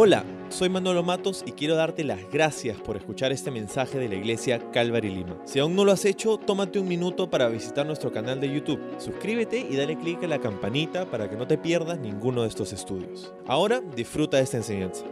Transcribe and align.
Hola, 0.00 0.24
soy 0.48 0.68
Manolo 0.68 1.02
Matos 1.02 1.42
y 1.44 1.50
quiero 1.50 1.74
darte 1.74 2.04
las 2.04 2.20
gracias 2.30 2.76
por 2.76 2.96
escuchar 2.96 3.32
este 3.32 3.50
mensaje 3.50 3.98
de 3.98 4.08
la 4.08 4.14
iglesia 4.14 4.70
Calvary 4.70 5.10
Lima. 5.12 5.36
Si 5.44 5.58
aún 5.58 5.74
no 5.74 5.84
lo 5.84 5.90
has 5.90 6.04
hecho, 6.04 6.36
tómate 6.36 6.78
un 6.78 6.86
minuto 6.86 7.28
para 7.28 7.48
visitar 7.48 7.84
nuestro 7.84 8.12
canal 8.12 8.40
de 8.40 8.48
YouTube. 8.48 8.80
Suscríbete 8.98 9.58
y 9.58 9.74
dale 9.74 9.98
clic 9.98 10.22
a 10.22 10.28
la 10.28 10.38
campanita 10.38 11.10
para 11.10 11.28
que 11.28 11.34
no 11.34 11.48
te 11.48 11.58
pierdas 11.58 11.98
ninguno 11.98 12.42
de 12.42 12.46
esestos 12.46 12.74
estudios. 12.74 13.32
Ahora 13.48 13.80
disfruta 13.96 14.36
de 14.36 14.44
esta 14.44 14.58
enseñanza. 14.58 15.04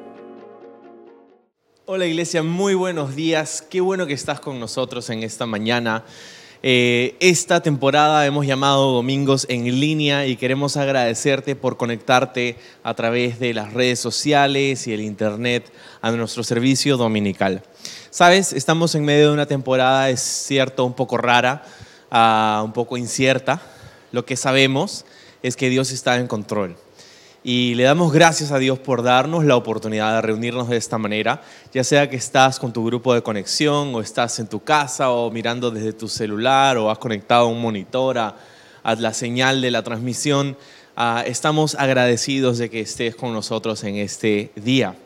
Hola 1.86 2.06
iglesia, 2.06 2.44
muy 2.44 2.74
buenos 2.74 3.16
días. 3.16 3.66
Qué 3.68 3.80
bueno 3.80 4.06
que 4.06 4.14
estás 4.14 4.38
con 4.38 4.60
nosotros 4.60 5.10
en 5.10 5.24
esta 5.24 5.46
mañana. 5.46 6.04
Eh, 6.68 7.14
esta 7.20 7.60
temporada 7.60 8.26
hemos 8.26 8.44
llamado 8.44 8.90
Domingos 8.90 9.46
en 9.48 9.78
línea 9.78 10.26
y 10.26 10.34
queremos 10.34 10.76
agradecerte 10.76 11.54
por 11.54 11.76
conectarte 11.76 12.56
a 12.82 12.92
través 12.94 13.38
de 13.38 13.54
las 13.54 13.72
redes 13.72 14.00
sociales 14.00 14.88
y 14.88 14.92
el 14.92 15.00
internet 15.00 15.70
a 16.00 16.10
nuestro 16.10 16.42
servicio 16.42 16.96
dominical. 16.96 17.62
Sabes, 18.10 18.52
estamos 18.52 18.96
en 18.96 19.04
medio 19.04 19.28
de 19.28 19.34
una 19.34 19.46
temporada, 19.46 20.10
es 20.10 20.20
cierto, 20.20 20.84
un 20.84 20.94
poco 20.94 21.18
rara, 21.18 21.62
uh, 22.10 22.64
un 22.64 22.72
poco 22.72 22.96
incierta. 22.96 23.62
Lo 24.10 24.24
que 24.26 24.36
sabemos 24.36 25.04
es 25.44 25.54
que 25.54 25.70
Dios 25.70 25.92
está 25.92 26.16
en 26.16 26.26
control. 26.26 26.76
Y 27.48 27.76
le 27.76 27.84
damos 27.84 28.12
gracias 28.12 28.50
a 28.50 28.58
Dios 28.58 28.76
por 28.80 29.04
darnos 29.04 29.44
la 29.44 29.54
oportunidad 29.54 30.16
de 30.16 30.20
reunirnos 30.20 30.68
de 30.68 30.76
esta 30.76 30.98
manera, 30.98 31.42
ya 31.72 31.84
sea 31.84 32.10
que 32.10 32.16
estás 32.16 32.58
con 32.58 32.72
tu 32.72 32.84
grupo 32.84 33.14
de 33.14 33.22
conexión 33.22 33.94
o 33.94 34.00
estás 34.00 34.40
en 34.40 34.48
tu 34.48 34.64
casa 34.64 35.12
o 35.12 35.30
mirando 35.30 35.70
desde 35.70 35.92
tu 35.92 36.08
celular 36.08 36.76
o 36.76 36.90
has 36.90 36.98
conectado 36.98 37.46
un 37.46 37.62
monitor 37.62 38.18
a, 38.18 38.34
la 38.98 39.14
señal 39.14 39.60
de 39.60 39.70
la 39.70 39.84
transmisión. 39.84 40.56
Uh, 40.96 41.20
estamos 41.24 41.76
agradecidos 41.76 42.58
de 42.58 42.68
que 42.68 42.80
estés 42.80 43.14
con 43.14 43.32
nosotros 43.32 43.84
en 43.84 43.94
este 43.94 44.50
día. 44.56 44.96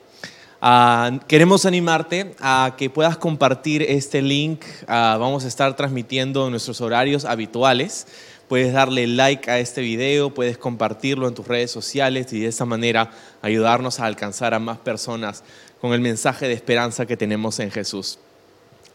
Uh, 0.63 1.19
queremos 1.27 1.67
animarte 1.67 2.35
a 2.41 2.75
que 2.79 2.89
puedas 2.89 3.19
compartir 3.19 3.83
este 3.83 4.23
link. 4.23 4.63
Uh, 4.85 5.19
vamos 5.19 5.45
a 5.45 5.49
estar 5.49 5.77
transmitiendo 5.77 6.47
en 6.47 6.53
nuestros 6.53 6.81
horarios 6.81 7.27
habituales 7.27 8.07
puedes 8.51 8.73
darle 8.73 9.07
like 9.07 9.49
a 9.49 9.61
este 9.61 9.81
video, 9.81 10.35
puedes 10.35 10.59
compartirlo 10.59 11.29
en 11.29 11.35
tus 11.35 11.47
redes 11.47 11.71
sociales 11.71 12.33
y 12.33 12.41
de 12.41 12.49
esa 12.49 12.65
manera 12.65 13.13
ayudarnos 13.43 14.01
a 14.01 14.07
alcanzar 14.07 14.55
a 14.55 14.59
más 14.59 14.79
personas 14.79 15.45
con 15.81 15.93
el 15.93 16.01
mensaje 16.01 16.49
de 16.49 16.55
esperanza 16.55 17.07
que 17.07 17.17
tenemos 17.17 17.61
en 17.61 17.71
Jesús. 17.71 18.19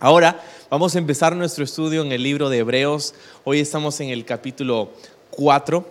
Ahora 0.02 0.44
vamos 0.70 0.94
a 0.94 0.98
empezar 0.98 1.38
nuestro 1.38 1.64
estudio 1.64 2.02
en 2.02 2.11
el 2.11 2.22
libro 2.22 2.50
de 2.50 2.58
Hebreos. 2.58 3.16
Hoy 3.45 3.61
estamos 3.61 3.98
en 4.02 4.09
el 4.09 4.26
capítulo 4.26 4.92
4 5.30 5.88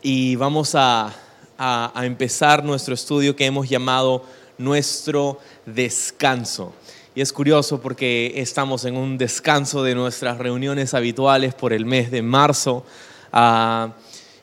y 0.00 0.36
vamos 0.36 0.74
a, 0.74 1.14
a, 1.58 1.92
a 1.94 2.06
empezar 2.06 2.64
nuestro 2.64 2.94
estudio 2.94 3.36
que 3.36 3.44
hemos 3.44 3.68
llamado 3.68 4.24
nuestro 4.56 5.38
descanso. 5.66 6.72
Y 7.14 7.20
es 7.20 7.30
curioso 7.30 7.78
porque 7.78 8.32
estamos 8.36 8.86
en 8.86 8.96
un 8.96 9.18
descanso 9.18 9.82
de 9.82 9.94
nuestras 9.94 10.38
reuniones 10.38 10.94
habituales 10.94 11.52
por 11.52 11.74
el 11.74 11.84
mes 11.84 12.10
de 12.10 12.22
marzo. 12.22 12.86
Uh, 13.34 13.90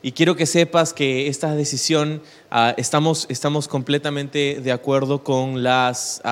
y 0.02 0.12
quiero 0.12 0.36
que 0.36 0.46
sepas 0.46 0.92
que 0.92 1.26
esta 1.26 1.52
decisión, 1.56 2.22
uh, 2.52 2.72
estamos, 2.76 3.26
estamos 3.28 3.66
completamente 3.66 4.60
de 4.62 4.70
acuerdo 4.70 5.24
con 5.24 5.64
las, 5.64 6.22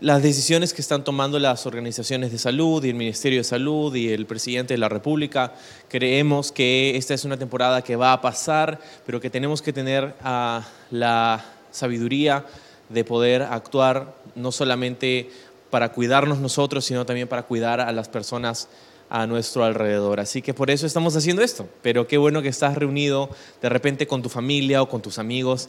las 0.00 0.22
decisiones 0.22 0.72
que 0.72 0.80
están 0.80 1.04
tomando 1.04 1.38
las 1.38 1.66
organizaciones 1.66 2.32
de 2.32 2.38
salud 2.38 2.82
y 2.82 2.88
el 2.88 2.94
Ministerio 2.94 3.40
de 3.40 3.44
Salud 3.44 3.94
y 3.94 4.08
el 4.08 4.24
presidente 4.24 4.72
de 4.72 4.78
la 4.78 4.88
República. 4.88 5.52
Creemos 5.90 6.52
que 6.52 6.96
esta 6.96 7.12
es 7.12 7.26
una 7.26 7.36
temporada 7.36 7.82
que 7.82 7.96
va 7.96 8.14
a 8.14 8.22
pasar, 8.22 8.80
pero 9.04 9.20
que 9.20 9.28
tenemos 9.28 9.60
que 9.60 9.74
tener 9.74 10.14
uh, 10.24 10.62
la 10.90 11.44
sabiduría 11.70 12.46
de 12.88 13.04
poder 13.04 13.42
actuar 13.42 14.14
no 14.36 14.52
solamente 14.52 15.30
para 15.70 15.92
cuidarnos 15.92 16.38
nosotros, 16.38 16.84
sino 16.84 17.04
también 17.04 17.26
para 17.28 17.42
cuidar 17.42 17.80
a 17.80 17.90
las 17.92 18.08
personas 18.08 18.68
a 19.08 19.26
nuestro 19.26 19.64
alrededor. 19.64 20.20
Así 20.20 20.42
que 20.42 20.54
por 20.54 20.70
eso 20.70 20.86
estamos 20.86 21.16
haciendo 21.16 21.42
esto. 21.42 21.68
Pero 21.82 22.06
qué 22.06 22.18
bueno 22.18 22.42
que 22.42 22.48
estás 22.48 22.76
reunido 22.76 23.30
de 23.62 23.68
repente 23.68 24.06
con 24.06 24.22
tu 24.22 24.28
familia 24.28 24.82
o 24.82 24.88
con 24.88 25.02
tus 25.02 25.18
amigos 25.18 25.68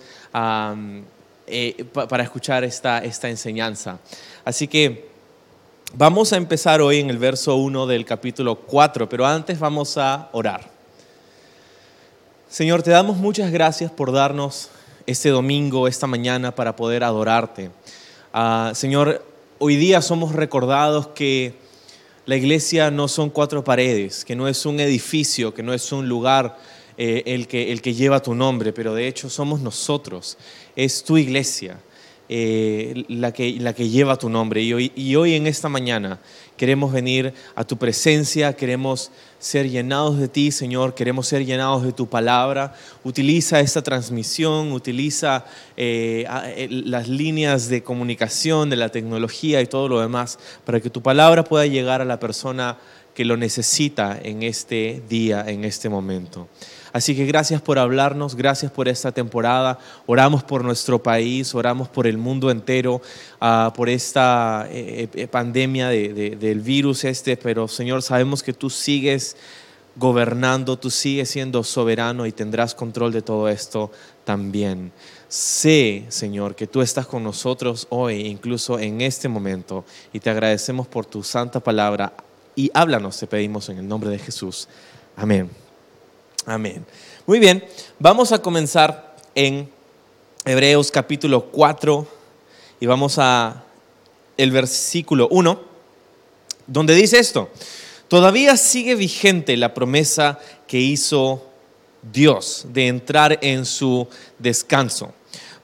eh, 1.48 1.86
para 1.94 2.24
escuchar 2.24 2.64
esta, 2.64 3.00
esta 3.00 3.30
enseñanza. 3.30 4.00
Así 4.44 4.68
que 4.68 5.10
vamos 5.94 6.34
a 6.34 6.38
empezar 6.38 6.82
hoy 6.82 7.00
en 7.00 7.10
el 7.10 7.18
verso 7.18 7.56
1 7.56 7.88
del 7.88 8.06
capítulo 8.06 8.56
4, 8.56 9.08
pero 9.10 9.26
antes 9.26 9.60
vamos 9.60 9.98
a 9.98 10.30
orar. 10.32 10.78
Señor, 12.50 12.82
te 12.82 12.92
damos 12.92 13.18
muchas 13.18 13.52
gracias 13.52 13.92
por 13.92 14.12
darnos 14.12 14.70
este 15.06 15.30
domingo, 15.30 15.88
esta 15.88 16.08
mañana, 16.08 16.56
para 16.56 16.76
poder 16.76 17.04
adorarte. 17.04 17.72
Ah, 18.40 18.74
Señor, 18.76 19.26
hoy 19.58 19.78
día 19.78 20.00
somos 20.00 20.34
recordados 20.34 21.08
que 21.08 21.56
la 22.28 22.36
iglesia 22.36 22.92
no 22.92 23.08
son 23.08 23.32
cuatro 23.32 23.64
paredes, 23.64 24.24
que 24.24 24.36
no 24.36 24.48
es 24.48 24.64
un 24.68 24.80
edificio, 24.80 25.56
que 25.56 25.64
no 25.64 25.74
es 25.74 25.92
un 25.92 26.08
lugar 26.08 26.56
eh, 27.00 27.24
el, 27.26 27.48
que, 27.48 27.72
el 27.72 27.82
que 27.82 27.96
lleva 27.96 28.22
tu 28.22 28.36
nombre, 28.36 28.74
pero 28.74 28.94
de 28.94 29.08
hecho 29.08 29.28
somos 29.28 29.62
nosotros, 29.62 30.38
es 30.76 31.04
tu 31.04 31.18
iglesia. 31.18 31.80
Eh, 32.30 33.06
la, 33.08 33.32
que, 33.32 33.54
la 33.54 33.74
que 33.74 33.90
lleva 33.90 34.18
tu 34.18 34.30
nombre. 34.30 34.62
Y 34.62 34.72
hoy, 34.72 34.92
y 34.96 35.16
hoy 35.16 35.34
en 35.34 35.48
esta 35.48 35.68
mañana 35.68 36.20
queremos 36.58 36.92
venir 36.92 37.34
a 37.56 37.64
tu 37.64 37.78
presencia, 37.78 38.54
queremos 38.54 39.12
ser 39.40 39.70
llenados 39.70 40.18
de 40.18 40.28
ti, 40.28 40.52
Señor, 40.52 40.96
queremos 40.96 41.28
ser 41.28 41.46
llenados 41.46 41.84
de 41.84 41.94
tu 41.94 42.08
palabra. 42.08 42.74
Utiliza 43.04 43.60
esta 43.60 43.82
transmisión, 43.82 44.72
utiliza 44.72 45.46
eh, 45.78 46.26
eh, 46.56 46.68
las 46.70 47.08
líneas 47.08 47.70
de 47.70 47.84
comunicación, 47.84 48.70
de 48.70 48.76
la 48.76 48.90
tecnología 48.90 49.62
y 49.62 49.68
todo 49.68 49.88
lo 49.88 50.02
demás, 50.02 50.40
para 50.66 50.82
que 50.82 50.90
tu 50.90 51.02
palabra 51.02 51.44
pueda 51.44 51.66
llegar 51.68 52.02
a 52.02 52.06
la 52.06 52.20
persona 52.20 52.78
que 53.14 53.26
lo 53.26 53.38
necesita 53.38 54.20
en 54.22 54.44
este 54.44 55.02
día, 55.08 55.46
en 55.48 55.64
este 55.64 55.90
momento. 55.90 56.48
Así 56.94 57.16
que 57.16 57.26
gracias 57.26 57.62
por 57.62 57.80
hablarnos, 57.80 58.36
gracias 58.36 58.72
por 58.72 58.88
esta 58.88 59.12
temporada. 59.12 59.80
Oramos 60.06 60.44
por 60.44 60.64
nuestro 60.64 61.02
país, 61.02 61.54
oramos 61.56 61.88
por 61.88 62.08
el 62.08 62.18
mundo 62.18 62.52
entero, 62.52 63.02
uh, 63.42 63.72
por 63.74 63.90
esta 63.90 64.68
eh, 64.70 65.10
eh, 65.14 65.28
pandemia 65.28 65.90
de, 65.90 66.14
de, 66.14 66.36
del 66.36 66.62
virus 66.62 67.04
este, 67.04 67.38
pero 67.38 67.68
Señor, 67.68 68.02
sabemos 68.02 68.44
que 68.44 68.54
tú 68.54 68.70
sigues 68.70 69.36
gobernando, 69.96 70.78
tú 70.78 70.90
sigues 70.90 71.30
siendo 71.30 71.64
soberano 71.64 72.26
y 72.26 72.32
tendrás 72.32 72.76
control 72.76 73.12
de 73.12 73.22
todo 73.22 73.50
esto 73.50 73.92
también. 74.24 74.92
Sé, 75.28 76.06
Señor, 76.10 76.56
que 76.56 76.68
tú 76.68 76.82
estás 76.82 77.08
con 77.08 77.24
nosotros 77.24 77.88
hoy, 77.90 78.28
incluso 78.28 78.80
en 78.80 79.02
este 79.02 79.28
momento, 79.28 79.86
y 80.14 80.20
te 80.20 80.30
agradecemos 80.30 80.88
por 80.88 81.06
tu 81.06 81.24
santa 81.24 81.60
palabra. 81.60 82.14
Y 82.56 82.72
háblanos, 82.74 83.20
te 83.20 83.28
pedimos 83.28 83.70
en 83.70 83.80
el 83.80 83.88
nombre 83.88 84.10
de 84.10 84.20
Jesús. 84.20 84.68
Amén. 85.16 85.67
Amén. 86.50 86.86
Muy 87.26 87.40
bien, 87.40 87.66
vamos 88.00 88.32
a 88.32 88.42
comenzar 88.42 89.18
en 89.36 89.70
Hebreos 90.46 90.92
capítulo 90.92 91.48
4 91.48 92.08
y 92.80 92.86
vamos 92.86 93.18
a 93.18 93.66
el 94.38 94.52
versículo 94.52 95.28
1, 95.30 95.60
donde 96.68 96.96
dice 96.96 97.20
esto, 97.20 97.50
todavía 98.08 98.56
sigue 98.56 98.96
vigente 98.96 99.58
la 99.58 99.74
promesa 99.74 100.40
que 100.68 100.80
hizo 100.80 101.46
Dios 102.14 102.68
de 102.70 102.88
entrar 102.88 103.40
en 103.42 103.66
su 103.66 104.08
descanso. 104.40 105.14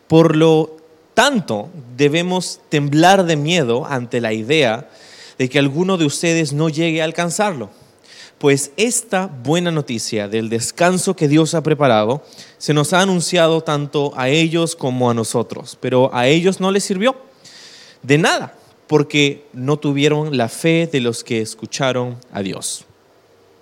Por 0.09 0.35
lo 0.35 0.75
tanto, 1.13 1.69
debemos 1.95 2.59
temblar 2.67 3.23
de 3.23 3.37
miedo 3.37 3.85
ante 3.85 4.19
la 4.19 4.33
idea 4.33 4.89
de 5.37 5.47
que 5.47 5.59
alguno 5.59 5.95
de 5.95 6.07
ustedes 6.07 6.51
no 6.51 6.67
llegue 6.67 7.01
a 7.01 7.05
alcanzarlo 7.05 7.69
pues 8.43 8.71
esta 8.75 9.27
buena 9.27 9.71
noticia 9.71 10.27
del 10.27 10.49
descanso 10.49 11.15
que 11.15 11.29
Dios 11.29 11.53
ha 11.53 11.63
preparado 11.63 12.25
se 12.57 12.73
nos 12.73 12.91
ha 12.91 12.99
anunciado 12.99 13.61
tanto 13.61 14.11
a 14.17 14.27
ellos 14.27 14.75
como 14.75 15.09
a 15.09 15.13
nosotros, 15.13 15.77
pero 15.79 16.13
a 16.13 16.27
ellos 16.27 16.59
no 16.59 16.69
les 16.69 16.83
sirvió 16.83 17.15
de 18.01 18.17
nada, 18.17 18.53
porque 18.87 19.45
no 19.53 19.77
tuvieron 19.77 20.35
la 20.35 20.49
fe 20.49 20.89
de 20.91 20.99
los 20.99 21.23
que 21.23 21.39
escucharon 21.39 22.17
a 22.33 22.41
Dios. 22.41 22.83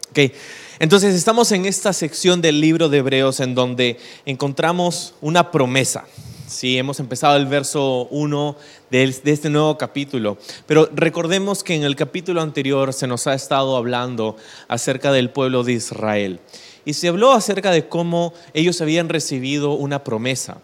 Okay. 0.10 0.34
Entonces 0.80 1.14
estamos 1.14 1.52
en 1.52 1.68
esta 1.68 1.94
sección 1.94 2.42
del 2.42 2.60
libro 2.60 2.90
de 2.90 2.98
Hebreos 2.98 3.40
en 3.40 3.54
donde 3.54 4.00
encontramos 4.26 5.14
una 5.22 5.52
promesa. 5.52 6.06
Sí, 6.52 6.78
hemos 6.78 7.00
empezado 7.00 7.38
el 7.38 7.46
verso 7.46 8.10
1 8.12 8.58
de, 8.90 9.04
este 9.04 9.50
nuevo 9.50 9.78
capítulo, 9.78 10.38
pero 10.68 10.90
recordemos 10.94 11.64
que 11.64 11.76
en 11.76 11.84
el 11.84 11.96
capítulo 11.96 12.42
anterior 12.42 12.92
se 12.92 13.08
nos 13.08 13.26
ha 13.26 13.34
estado 13.34 13.78
hablando 13.78 14.36
acerca 14.68 15.14
del 15.14 15.30
pueblo 15.30 15.64
de 15.64 15.72
Israel 15.72 16.42
y 16.84 16.92
se 16.92 17.08
habló 17.08 17.32
acerca 17.32 17.72
de 17.72 17.88
cómo 17.88 18.34
ellos 18.54 18.82
habían 18.82 19.08
recibido 19.08 19.72
una 19.72 20.04
promesa, 20.04 20.58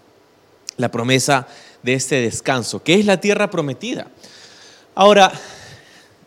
la 0.75 0.91
promesa 0.91 1.47
de 1.83 1.93
este 1.93 2.19
descanso, 2.19 2.83
que 2.83 2.95
es 2.95 3.05
la 3.05 3.21
tierra 3.21 3.49
prometida. 3.49 4.07
Ahora, 4.93 5.31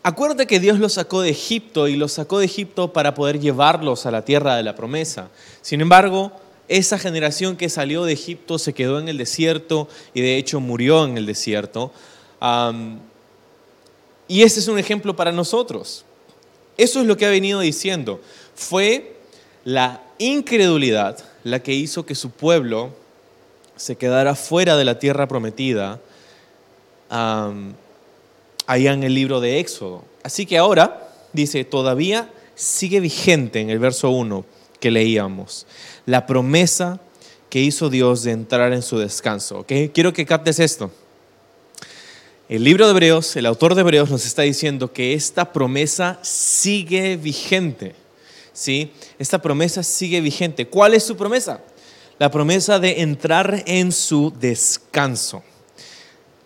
acuérdate 0.02 0.46
que 0.46 0.58
Dios 0.58 0.78
los 0.78 0.94
sacó 0.94 1.20
de 1.20 1.30
Egipto 1.30 1.86
y 1.86 1.96
los 1.96 2.12
sacó 2.12 2.38
de 2.38 2.46
Egipto 2.46 2.94
para 2.94 3.12
poder 3.12 3.38
llevarlos 3.38 4.06
a 4.06 4.10
la 4.10 4.24
tierra 4.24 4.56
de 4.56 4.62
la 4.62 4.74
promesa. 4.74 5.28
Sin 5.60 5.82
embargo, 5.82 6.32
esa 6.70 6.98
generación 6.98 7.56
que 7.56 7.68
salió 7.68 8.04
de 8.04 8.12
Egipto 8.12 8.56
se 8.56 8.72
quedó 8.72 9.00
en 9.00 9.08
el 9.08 9.18
desierto 9.18 9.88
y 10.14 10.20
de 10.20 10.36
hecho 10.36 10.60
murió 10.60 11.04
en 11.04 11.18
el 11.18 11.26
desierto. 11.26 11.92
y 14.28 14.42
ese 14.42 14.60
es 14.60 14.68
un 14.68 14.78
ejemplo 14.78 15.16
para 15.16 15.32
nosotros. 15.32 16.04
Eso 16.78 17.00
es 17.00 17.06
lo 17.06 17.16
que 17.16 17.26
ha 17.26 17.30
venido 17.30 17.58
diciendo. 17.58 18.20
Fue 18.54 19.16
la 19.64 20.00
incredulidad 20.18 21.18
la 21.42 21.60
que 21.60 21.74
hizo 21.74 22.06
que 22.06 22.14
su 22.14 22.30
pueblo 22.30 22.90
se 23.74 23.96
quedara 23.96 24.36
fuera 24.36 24.76
de 24.76 24.84
la 24.84 25.00
tierra 25.00 25.26
prometida 25.26 26.00
allá 27.08 28.92
en 28.92 29.02
el 29.02 29.12
libro 29.12 29.40
de 29.40 29.58
Éxodo. 29.58 30.04
Así 30.22 30.46
que 30.46 30.56
ahora, 30.56 31.12
dice, 31.32 31.64
todavía 31.64 32.30
sigue 32.54 33.00
vigente 33.00 33.60
en 33.60 33.70
el 33.70 33.80
verso 33.80 34.10
1 34.10 34.59
que 34.80 34.90
leíamos, 34.90 35.66
la 36.06 36.26
promesa 36.26 37.00
que 37.48 37.60
hizo 37.60 37.90
Dios 37.90 38.22
de 38.22 38.32
entrar 38.32 38.72
en 38.72 38.82
su 38.82 38.98
descanso. 38.98 39.64
Quiero 39.66 40.12
que 40.12 40.26
captes 40.26 40.58
esto. 40.58 40.90
El 42.48 42.64
libro 42.64 42.86
de 42.86 42.92
Hebreos, 42.92 43.36
el 43.36 43.46
autor 43.46 43.74
de 43.74 43.82
Hebreos 43.82 44.10
nos 44.10 44.26
está 44.26 44.42
diciendo 44.42 44.92
que 44.92 45.14
esta 45.14 45.52
promesa 45.52 46.18
sigue 46.22 47.16
vigente. 47.16 47.94
¿sí? 48.52 48.92
Esta 49.18 49.40
promesa 49.40 49.82
sigue 49.82 50.20
vigente. 50.20 50.66
¿Cuál 50.66 50.94
es 50.94 51.04
su 51.04 51.16
promesa? 51.16 51.60
La 52.18 52.30
promesa 52.30 52.78
de 52.78 53.02
entrar 53.02 53.62
en 53.66 53.92
su 53.92 54.32
descanso. 54.38 55.42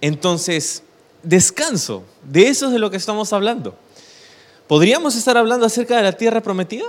Entonces, 0.00 0.82
descanso, 1.22 2.04
de 2.22 2.48
eso 2.48 2.66
es 2.66 2.72
de 2.72 2.78
lo 2.78 2.90
que 2.90 2.96
estamos 2.96 3.32
hablando. 3.32 3.76
¿Podríamos 4.69 5.16
estar 5.16 5.36
hablando 5.36 5.66
acerca 5.66 5.96
de 5.96 6.02
la 6.02 6.12
tierra 6.12 6.40
prometida? 6.40 6.84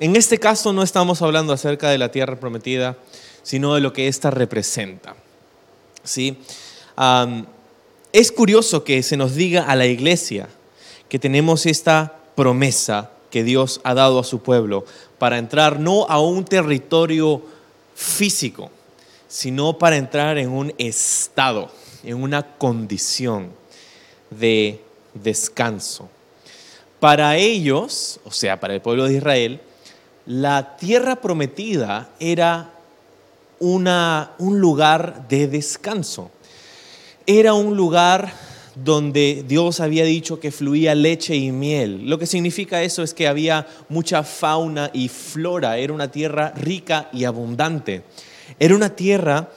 En 0.00 0.14
este 0.14 0.38
caso 0.38 0.72
no 0.72 0.84
estamos 0.84 1.22
hablando 1.22 1.52
acerca 1.52 1.90
de 1.90 1.98
la 1.98 2.12
tierra 2.12 2.38
prometida, 2.38 2.96
sino 3.42 3.74
de 3.74 3.80
lo 3.80 3.92
que 3.92 4.06
ésta 4.06 4.30
representa. 4.30 5.16
¿Sí? 6.04 6.38
es 8.12 8.32
curioso 8.32 8.82
que 8.82 9.04
se 9.04 9.16
nos 9.16 9.36
diga 9.36 9.64
a 9.64 9.76
la 9.76 9.86
iglesia 9.86 10.48
que 11.08 11.18
tenemos 11.20 11.64
esta 11.66 12.18
promesa 12.34 13.10
que 13.30 13.44
Dios 13.44 13.80
ha 13.84 13.94
dado 13.94 14.18
a 14.18 14.24
su 14.24 14.40
pueblo 14.40 14.84
para 15.18 15.38
entrar 15.38 15.78
no 15.78 16.06
a 16.08 16.20
un 16.20 16.44
territorio 16.44 17.42
físico, 17.94 18.70
sino 19.28 19.78
para 19.78 19.96
entrar 19.96 20.38
en 20.38 20.50
un 20.50 20.74
estado, 20.78 21.70
en 22.02 22.20
una 22.20 22.56
condición 22.56 23.50
de 24.30 24.82
descanso. 25.14 26.08
Para 26.98 27.36
ellos, 27.36 28.18
o 28.24 28.32
sea, 28.32 28.58
para 28.58 28.74
el 28.74 28.80
pueblo 28.80 29.04
de 29.04 29.14
Israel, 29.14 29.60
la 30.28 30.76
tierra 30.76 31.16
prometida 31.16 32.10
era 32.20 32.70
una, 33.60 34.32
un 34.38 34.60
lugar 34.60 35.26
de 35.26 35.48
descanso. 35.48 36.30
Era 37.26 37.54
un 37.54 37.74
lugar 37.78 38.30
donde 38.74 39.42
Dios 39.48 39.80
había 39.80 40.04
dicho 40.04 40.38
que 40.38 40.52
fluía 40.52 40.94
leche 40.94 41.34
y 41.34 41.50
miel. 41.50 42.10
Lo 42.10 42.18
que 42.18 42.26
significa 42.26 42.82
eso 42.82 43.02
es 43.02 43.14
que 43.14 43.26
había 43.26 43.66
mucha 43.88 44.22
fauna 44.22 44.90
y 44.92 45.08
flora, 45.08 45.78
era 45.78 45.94
una 45.94 46.10
tierra 46.10 46.52
rica 46.54 47.08
y 47.10 47.24
abundante. 47.24 48.02
Era 48.60 48.76
una 48.76 48.94
tierra 48.94 49.48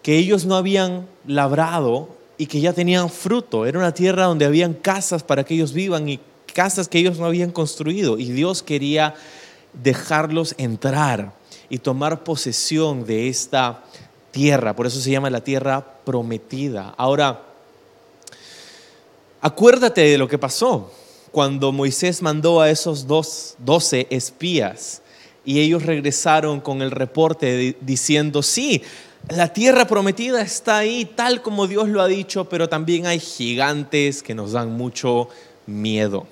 que 0.00 0.16
ellos 0.16 0.46
no 0.46 0.54
habían 0.54 1.08
labrado 1.26 2.08
y 2.38 2.46
que 2.46 2.60
ya 2.60 2.72
tenían 2.72 3.10
fruto. 3.10 3.66
Era 3.66 3.80
una 3.80 3.94
tierra 3.94 4.26
donde 4.26 4.44
habían 4.44 4.74
casas 4.74 5.24
para 5.24 5.42
que 5.42 5.54
ellos 5.54 5.72
vivan 5.72 6.08
y 6.08 6.20
casas 6.54 6.86
que 6.86 7.00
ellos 7.00 7.18
no 7.18 7.26
habían 7.26 7.50
construido. 7.50 8.16
Y 8.16 8.30
Dios 8.30 8.62
quería 8.62 9.16
dejarlos 9.72 10.54
entrar 10.58 11.32
y 11.68 11.78
tomar 11.78 12.24
posesión 12.24 13.04
de 13.04 13.28
esta 13.28 13.84
tierra. 14.30 14.74
Por 14.74 14.86
eso 14.86 15.00
se 15.00 15.10
llama 15.10 15.30
la 15.30 15.42
tierra 15.42 15.84
prometida. 16.04 16.94
Ahora, 16.96 17.50
Acuérdate 19.42 20.02
de 20.02 20.18
lo 20.18 20.28
que 20.28 20.36
pasó 20.36 20.92
cuando 21.32 21.72
Moisés 21.72 22.20
mandó 22.20 22.60
a 22.60 22.68
esos 22.68 23.06
dos, 23.06 23.54
doce 23.58 24.06
espías 24.10 25.00
y 25.46 25.60
ellos 25.60 25.86
regresaron 25.86 26.60
con 26.60 26.82
el 26.82 26.90
reporte 26.90 27.74
diciendo, 27.80 28.42
sí, 28.42 28.82
la 29.30 29.50
tierra 29.50 29.86
prometida 29.86 30.42
está 30.42 30.78
ahí 30.78 31.06
tal 31.06 31.40
como 31.40 31.66
Dios 31.66 31.88
lo 31.88 32.02
ha 32.02 32.06
dicho, 32.06 32.50
pero 32.50 32.68
también 32.68 33.06
hay 33.06 33.18
gigantes 33.18 34.22
que 34.22 34.34
nos 34.34 34.52
dan 34.52 34.72
mucho 34.72 35.30
miedo. 35.64 36.26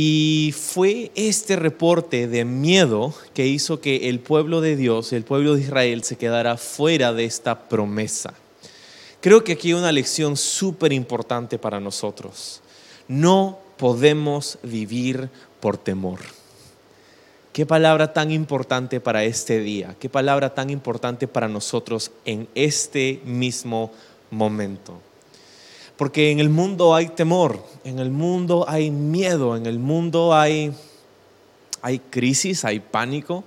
Y 0.00 0.54
fue 0.56 1.10
este 1.16 1.56
reporte 1.56 2.28
de 2.28 2.44
miedo 2.44 3.12
que 3.34 3.48
hizo 3.48 3.80
que 3.80 4.08
el 4.08 4.20
pueblo 4.20 4.60
de 4.60 4.76
Dios, 4.76 5.12
el 5.12 5.24
pueblo 5.24 5.56
de 5.56 5.62
Israel, 5.62 6.04
se 6.04 6.14
quedara 6.14 6.56
fuera 6.56 7.12
de 7.12 7.24
esta 7.24 7.68
promesa. 7.68 8.32
Creo 9.20 9.42
que 9.42 9.54
aquí 9.54 9.70
hay 9.70 9.74
una 9.74 9.90
lección 9.90 10.36
súper 10.36 10.92
importante 10.92 11.58
para 11.58 11.80
nosotros. 11.80 12.60
No 13.08 13.58
podemos 13.76 14.60
vivir 14.62 15.30
por 15.58 15.76
temor. 15.78 16.20
Qué 17.52 17.66
palabra 17.66 18.12
tan 18.12 18.30
importante 18.30 19.00
para 19.00 19.24
este 19.24 19.58
día, 19.58 19.96
qué 19.98 20.08
palabra 20.08 20.54
tan 20.54 20.70
importante 20.70 21.26
para 21.26 21.48
nosotros 21.48 22.12
en 22.24 22.46
este 22.54 23.20
mismo 23.24 23.90
momento. 24.30 25.07
Porque 25.98 26.30
en 26.30 26.38
el 26.38 26.48
mundo 26.48 26.94
hay 26.94 27.08
temor, 27.08 27.60
en 27.82 27.98
el 27.98 28.12
mundo 28.12 28.64
hay 28.68 28.88
miedo, 28.92 29.56
en 29.56 29.66
el 29.66 29.80
mundo 29.80 30.32
hay, 30.32 30.72
hay 31.82 31.98
crisis, 31.98 32.64
hay 32.64 32.78
pánico. 32.78 33.42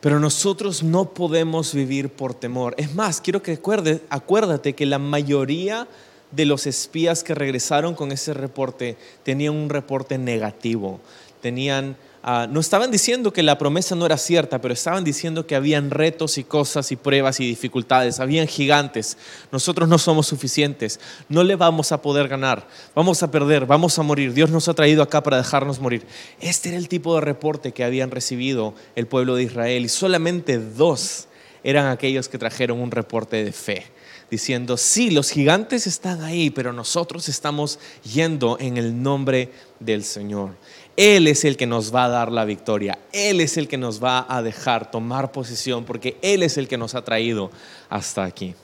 Pero 0.00 0.20
nosotros 0.20 0.84
no 0.84 1.06
podemos 1.06 1.74
vivir 1.74 2.08
por 2.08 2.34
temor. 2.34 2.76
Es 2.78 2.94
más, 2.94 3.20
quiero 3.20 3.42
que 3.42 3.54
acuerde, 3.54 4.00
acuérdate 4.10 4.74
que 4.74 4.86
la 4.86 5.00
mayoría 5.00 5.88
de 6.30 6.44
los 6.44 6.68
espías 6.68 7.24
que 7.24 7.34
regresaron 7.34 7.96
con 7.96 8.12
ese 8.12 8.32
reporte 8.32 8.96
tenían 9.24 9.54
un 9.54 9.70
reporte 9.70 10.18
negativo. 10.18 11.00
Tenían 11.40 11.96
Ah, 12.26 12.46
no 12.48 12.58
estaban 12.58 12.90
diciendo 12.90 13.34
que 13.34 13.42
la 13.42 13.58
promesa 13.58 13.94
no 13.94 14.06
era 14.06 14.16
cierta, 14.16 14.58
pero 14.58 14.72
estaban 14.72 15.04
diciendo 15.04 15.46
que 15.46 15.56
habían 15.56 15.90
retos 15.90 16.38
y 16.38 16.44
cosas 16.44 16.90
y 16.90 16.96
pruebas 16.96 17.38
y 17.38 17.46
dificultades, 17.46 18.18
habían 18.18 18.46
gigantes. 18.46 19.18
Nosotros 19.52 19.90
no 19.90 19.98
somos 19.98 20.26
suficientes, 20.26 21.00
no 21.28 21.44
le 21.44 21.54
vamos 21.54 21.92
a 21.92 22.00
poder 22.00 22.28
ganar, 22.28 22.66
vamos 22.94 23.22
a 23.22 23.30
perder, 23.30 23.66
vamos 23.66 23.98
a 23.98 24.02
morir. 24.02 24.32
Dios 24.32 24.48
nos 24.48 24.68
ha 24.68 24.74
traído 24.74 25.02
acá 25.02 25.22
para 25.22 25.36
dejarnos 25.36 25.80
morir. 25.80 26.06
Este 26.40 26.70
era 26.70 26.78
el 26.78 26.88
tipo 26.88 27.14
de 27.14 27.20
reporte 27.20 27.72
que 27.72 27.84
habían 27.84 28.10
recibido 28.10 28.74
el 28.96 29.06
pueblo 29.06 29.36
de 29.36 29.42
Israel 29.42 29.84
y 29.84 29.90
solamente 29.90 30.56
dos 30.56 31.28
eran 31.62 31.88
aquellos 31.88 32.30
que 32.30 32.38
trajeron 32.38 32.80
un 32.80 32.90
reporte 32.90 33.44
de 33.44 33.52
fe 33.52 33.84
diciendo, 34.30 34.76
sí, 34.76 35.10
los 35.10 35.30
gigantes 35.30 35.86
están 35.86 36.22
ahí, 36.22 36.50
pero 36.50 36.72
nosotros 36.72 37.28
estamos 37.28 37.78
yendo 38.02 38.56
en 38.58 38.78
el 38.78 39.02
nombre 39.02 39.52
del 39.80 40.02
Señor. 40.02 40.56
Él 40.96 41.26
es 41.26 41.44
el 41.44 41.56
que 41.56 41.66
nos 41.66 41.94
va 41.94 42.04
a 42.04 42.08
dar 42.08 42.30
la 42.30 42.44
victoria. 42.44 42.98
Él 43.12 43.40
es 43.40 43.56
el 43.56 43.66
que 43.66 43.76
nos 43.76 44.02
va 44.02 44.26
a 44.28 44.42
dejar 44.42 44.90
tomar 44.90 45.32
posición 45.32 45.84
porque 45.84 46.16
Él 46.22 46.42
es 46.42 46.56
el 46.56 46.68
que 46.68 46.78
nos 46.78 46.94
ha 46.94 47.02
traído 47.02 47.50
hasta 47.88 48.24
aquí. 48.24 48.54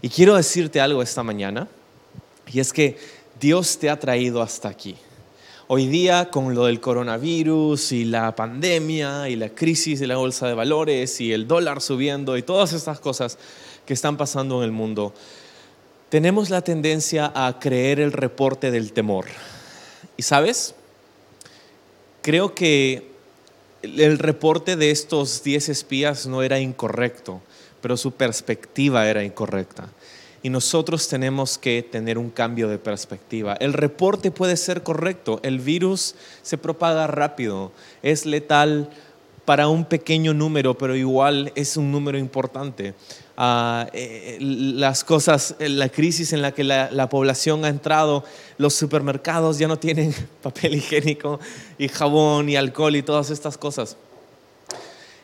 Y 0.00 0.08
quiero 0.08 0.36
decirte 0.36 0.80
algo 0.80 1.02
esta 1.02 1.22
mañana, 1.22 1.68
y 2.52 2.60
es 2.60 2.72
que 2.72 2.96
Dios 3.40 3.78
te 3.78 3.90
ha 3.90 3.98
traído 3.98 4.42
hasta 4.42 4.68
aquí. 4.68 4.96
Hoy 5.68 5.88
día 5.88 6.30
con 6.30 6.54
lo 6.54 6.66
del 6.66 6.80
coronavirus 6.80 7.92
y 7.92 8.04
la 8.04 8.34
pandemia 8.36 9.28
y 9.28 9.36
la 9.36 9.48
crisis 9.48 9.98
de 9.98 10.06
la 10.06 10.16
bolsa 10.16 10.46
de 10.46 10.54
valores 10.54 11.20
y 11.20 11.32
el 11.32 11.48
dólar 11.48 11.80
subiendo 11.80 12.36
y 12.36 12.42
todas 12.42 12.72
estas 12.72 13.00
cosas 13.00 13.36
que 13.84 13.94
están 13.94 14.16
pasando 14.16 14.58
en 14.58 14.64
el 14.64 14.72
mundo, 14.72 15.12
tenemos 16.08 16.50
la 16.50 16.62
tendencia 16.62 17.32
a 17.34 17.58
creer 17.58 17.98
el 17.98 18.12
reporte 18.12 18.70
del 18.70 18.92
temor. 18.92 19.26
¿Y 20.16 20.22
sabes? 20.22 20.74
Creo 22.26 22.56
que 22.56 23.06
el 23.82 24.18
reporte 24.18 24.74
de 24.74 24.90
estos 24.90 25.44
10 25.44 25.68
espías 25.68 26.26
no 26.26 26.42
era 26.42 26.58
incorrecto, 26.58 27.40
pero 27.80 27.96
su 27.96 28.10
perspectiva 28.10 29.08
era 29.08 29.22
incorrecta. 29.22 29.88
Y 30.42 30.50
nosotros 30.50 31.06
tenemos 31.06 31.56
que 31.56 31.84
tener 31.88 32.18
un 32.18 32.30
cambio 32.30 32.66
de 32.66 32.78
perspectiva. 32.78 33.54
El 33.60 33.74
reporte 33.74 34.32
puede 34.32 34.56
ser 34.56 34.82
correcto, 34.82 35.38
el 35.44 35.60
virus 35.60 36.16
se 36.42 36.58
propaga 36.58 37.06
rápido, 37.06 37.70
es 38.02 38.26
letal 38.26 38.90
para 39.44 39.68
un 39.68 39.84
pequeño 39.84 40.34
número, 40.34 40.76
pero 40.76 40.96
igual 40.96 41.52
es 41.54 41.76
un 41.76 41.92
número 41.92 42.18
importante. 42.18 42.94
Ah, 43.38 43.86
eh, 43.92 44.38
las 44.40 45.04
cosas, 45.04 45.56
la 45.58 45.90
crisis 45.90 46.32
en 46.32 46.40
la 46.40 46.52
que 46.52 46.64
la, 46.64 47.08
población 47.10 47.66
ha 47.66 47.68
entrado, 47.68 48.24
los 48.56 48.74
supermercados 48.74 49.58
ya 49.58 49.68
no 49.68 49.78
tienen 49.78 50.14
papel 50.42 50.76
higiénico 50.76 51.38
y 51.76 51.88
jabón 51.88 52.48
y 52.48 52.56
alcohol 52.56 52.96
y 52.96 53.02
todas 53.02 53.28
estas 53.30 53.58
cosas. 53.58 53.98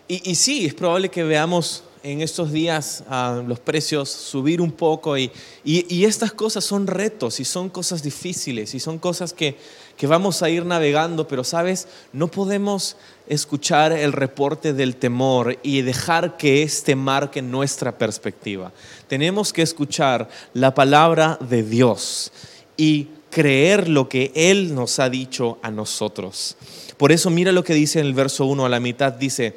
Y, 0.09 0.35
sí, 0.35 0.67
es 0.67 0.75
probable 0.75 1.09
que 1.09 1.23
veamos 1.23 1.85
en 2.03 2.21
estos 2.21 2.53
días 2.53 3.05
ah, 3.09 3.43
los 3.47 3.61
precios 3.61 4.11
subir 4.11 4.61
un 4.61 4.73
poco 4.73 5.17
y, 5.17 5.31
y, 5.65 6.05
estas 6.05 6.33
cosas 6.33 6.65
son 6.65 6.87
retos 6.87 7.41
y 7.41 7.45
son 7.45 7.69
cosas 7.69 8.03
difíciles 8.03 8.75
y 8.75 8.81
son 8.81 8.99
cosas 8.99 9.33
que, 9.33 9.57
que 9.97 10.07
vamos 10.07 10.43
a 10.43 10.51
ir 10.51 10.67
navegando, 10.67 11.29
pero 11.29 11.45
sabes, 11.45 11.89
no 12.13 12.29
podemos 12.29 12.97
escuchar 13.29 13.93
el 13.93 14.13
reporte 14.13 14.73
del 14.73 14.97
temor 14.97 15.59
y 15.63 15.83
dejar 15.83 16.37
que 16.37 16.63
este 16.63 16.97
marque 16.97 17.41
nuestra 17.41 17.97
perspectiva. 17.97 18.73
Tenemos 19.09 19.53
que 19.53 19.63
escuchar 19.63 20.29
la 20.55 20.75
palabra 20.75 21.39
de 21.41 21.63
Dios 21.63 22.33
y 22.77 23.09
creer 23.31 23.89
lo 23.89 24.09
que 24.09 24.33
Él 24.35 24.75
nos 24.75 24.99
ha 24.99 25.09
dicho 25.09 25.59
a 25.63 25.71
nosotros. 25.71 26.57
Por 26.97 27.13
eso 27.13 27.31
mira 27.31 27.53
lo 27.53 27.65
que 27.65 27.75
dice 27.75 28.01
en 28.01 28.07
el 28.07 28.15
verso 28.15 28.47
1 28.47 28.67
a 28.67 28.69
la 28.69 28.81
mitad, 28.81 29.13
dice, 29.13 29.57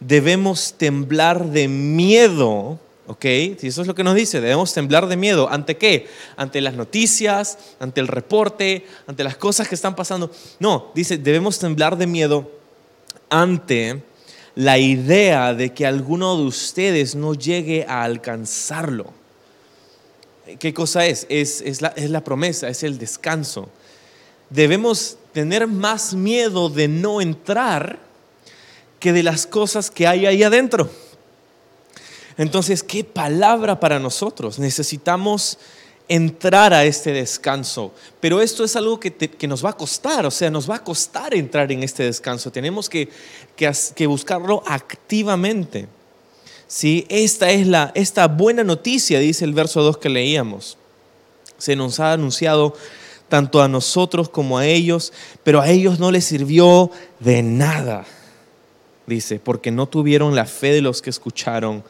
debemos 0.00 0.74
temblar 0.76 1.46
de 1.46 1.68
miedo. 1.68 2.78
¿Ok? 3.08 3.24
Si 3.58 3.68
eso 3.68 3.82
es 3.82 3.86
lo 3.86 3.94
que 3.94 4.02
nos 4.02 4.16
dice, 4.16 4.40
debemos 4.40 4.72
temblar 4.72 5.06
de 5.06 5.16
miedo. 5.16 5.48
¿Ante 5.48 5.76
qué? 5.76 6.08
Ante 6.36 6.60
las 6.60 6.74
noticias, 6.74 7.58
ante 7.78 8.00
el 8.00 8.08
reporte, 8.08 8.84
ante 9.06 9.22
las 9.22 9.36
cosas 9.36 9.68
que 9.68 9.76
están 9.76 9.94
pasando. 9.94 10.30
No, 10.58 10.90
dice, 10.94 11.16
debemos 11.16 11.58
temblar 11.58 11.96
de 11.96 12.08
miedo 12.08 12.50
ante 13.30 14.02
la 14.56 14.78
idea 14.78 15.54
de 15.54 15.72
que 15.72 15.86
alguno 15.86 16.36
de 16.36 16.44
ustedes 16.44 17.14
no 17.14 17.34
llegue 17.34 17.84
a 17.88 18.02
alcanzarlo. 18.02 19.12
¿Qué 20.58 20.74
cosa 20.74 21.06
es? 21.06 21.26
Es, 21.28 21.60
es, 21.60 21.82
la, 21.82 21.88
es 21.88 22.10
la 22.10 22.24
promesa, 22.24 22.68
es 22.68 22.82
el 22.82 22.98
descanso. 22.98 23.68
Debemos 24.50 25.18
tener 25.32 25.66
más 25.66 26.14
miedo 26.14 26.68
de 26.70 26.88
no 26.88 27.20
entrar 27.20 28.05
que 29.06 29.12
de 29.12 29.22
las 29.22 29.46
cosas 29.46 29.88
que 29.88 30.04
hay 30.04 30.26
ahí 30.26 30.42
adentro. 30.42 30.90
Entonces, 32.36 32.82
¿qué 32.82 33.04
palabra 33.04 33.78
para 33.78 34.00
nosotros? 34.00 34.58
Necesitamos 34.58 35.58
entrar 36.08 36.74
a 36.74 36.84
este 36.84 37.12
descanso, 37.12 37.94
pero 38.18 38.42
esto 38.42 38.64
es 38.64 38.74
algo 38.74 38.98
que, 38.98 39.30
nos 39.46 39.64
va 39.64 39.70
a 39.70 39.76
costar, 39.76 40.26
o 40.26 40.30
sea, 40.32 40.50
nos 40.50 40.68
va 40.68 40.74
a 40.74 40.82
costar 40.82 41.34
entrar 41.34 41.70
en 41.70 41.84
este 41.84 42.02
descanso, 42.02 42.50
tenemos 42.50 42.88
que, 42.88 43.08
que, 43.54 44.06
buscarlo 44.08 44.64
activamente. 44.66 45.86
¿Sí? 46.66 47.06
Esta 47.08 47.48
es 47.52 47.64
la, 47.68 47.92
esta 47.94 48.26
buena 48.26 48.64
noticia, 48.64 49.20
dice 49.20 49.44
el 49.44 49.54
verso 49.54 49.84
2 49.84 49.98
que 49.98 50.08
leíamos. 50.08 50.78
Se 51.58 51.76
nos 51.76 52.00
ha 52.00 52.12
anunciado 52.12 52.74
tanto 53.28 53.62
a 53.62 53.68
nosotros 53.68 54.28
como 54.28 54.58
a 54.58 54.66
ellos, 54.66 55.12
pero 55.44 55.60
a 55.60 55.68
ellos 55.68 56.00
no 56.00 56.10
les 56.10 56.24
sirvió 56.24 56.90
de 57.20 57.44
nada 57.44 58.04
dice, 59.06 59.38
porque 59.38 59.70
no 59.70 59.86
tuvieron 59.86 60.34
la 60.34 60.46
fe 60.46 60.72
de 60.72 60.80
los 60.80 61.02
que 61.02 61.10
escucharon 61.10 61.84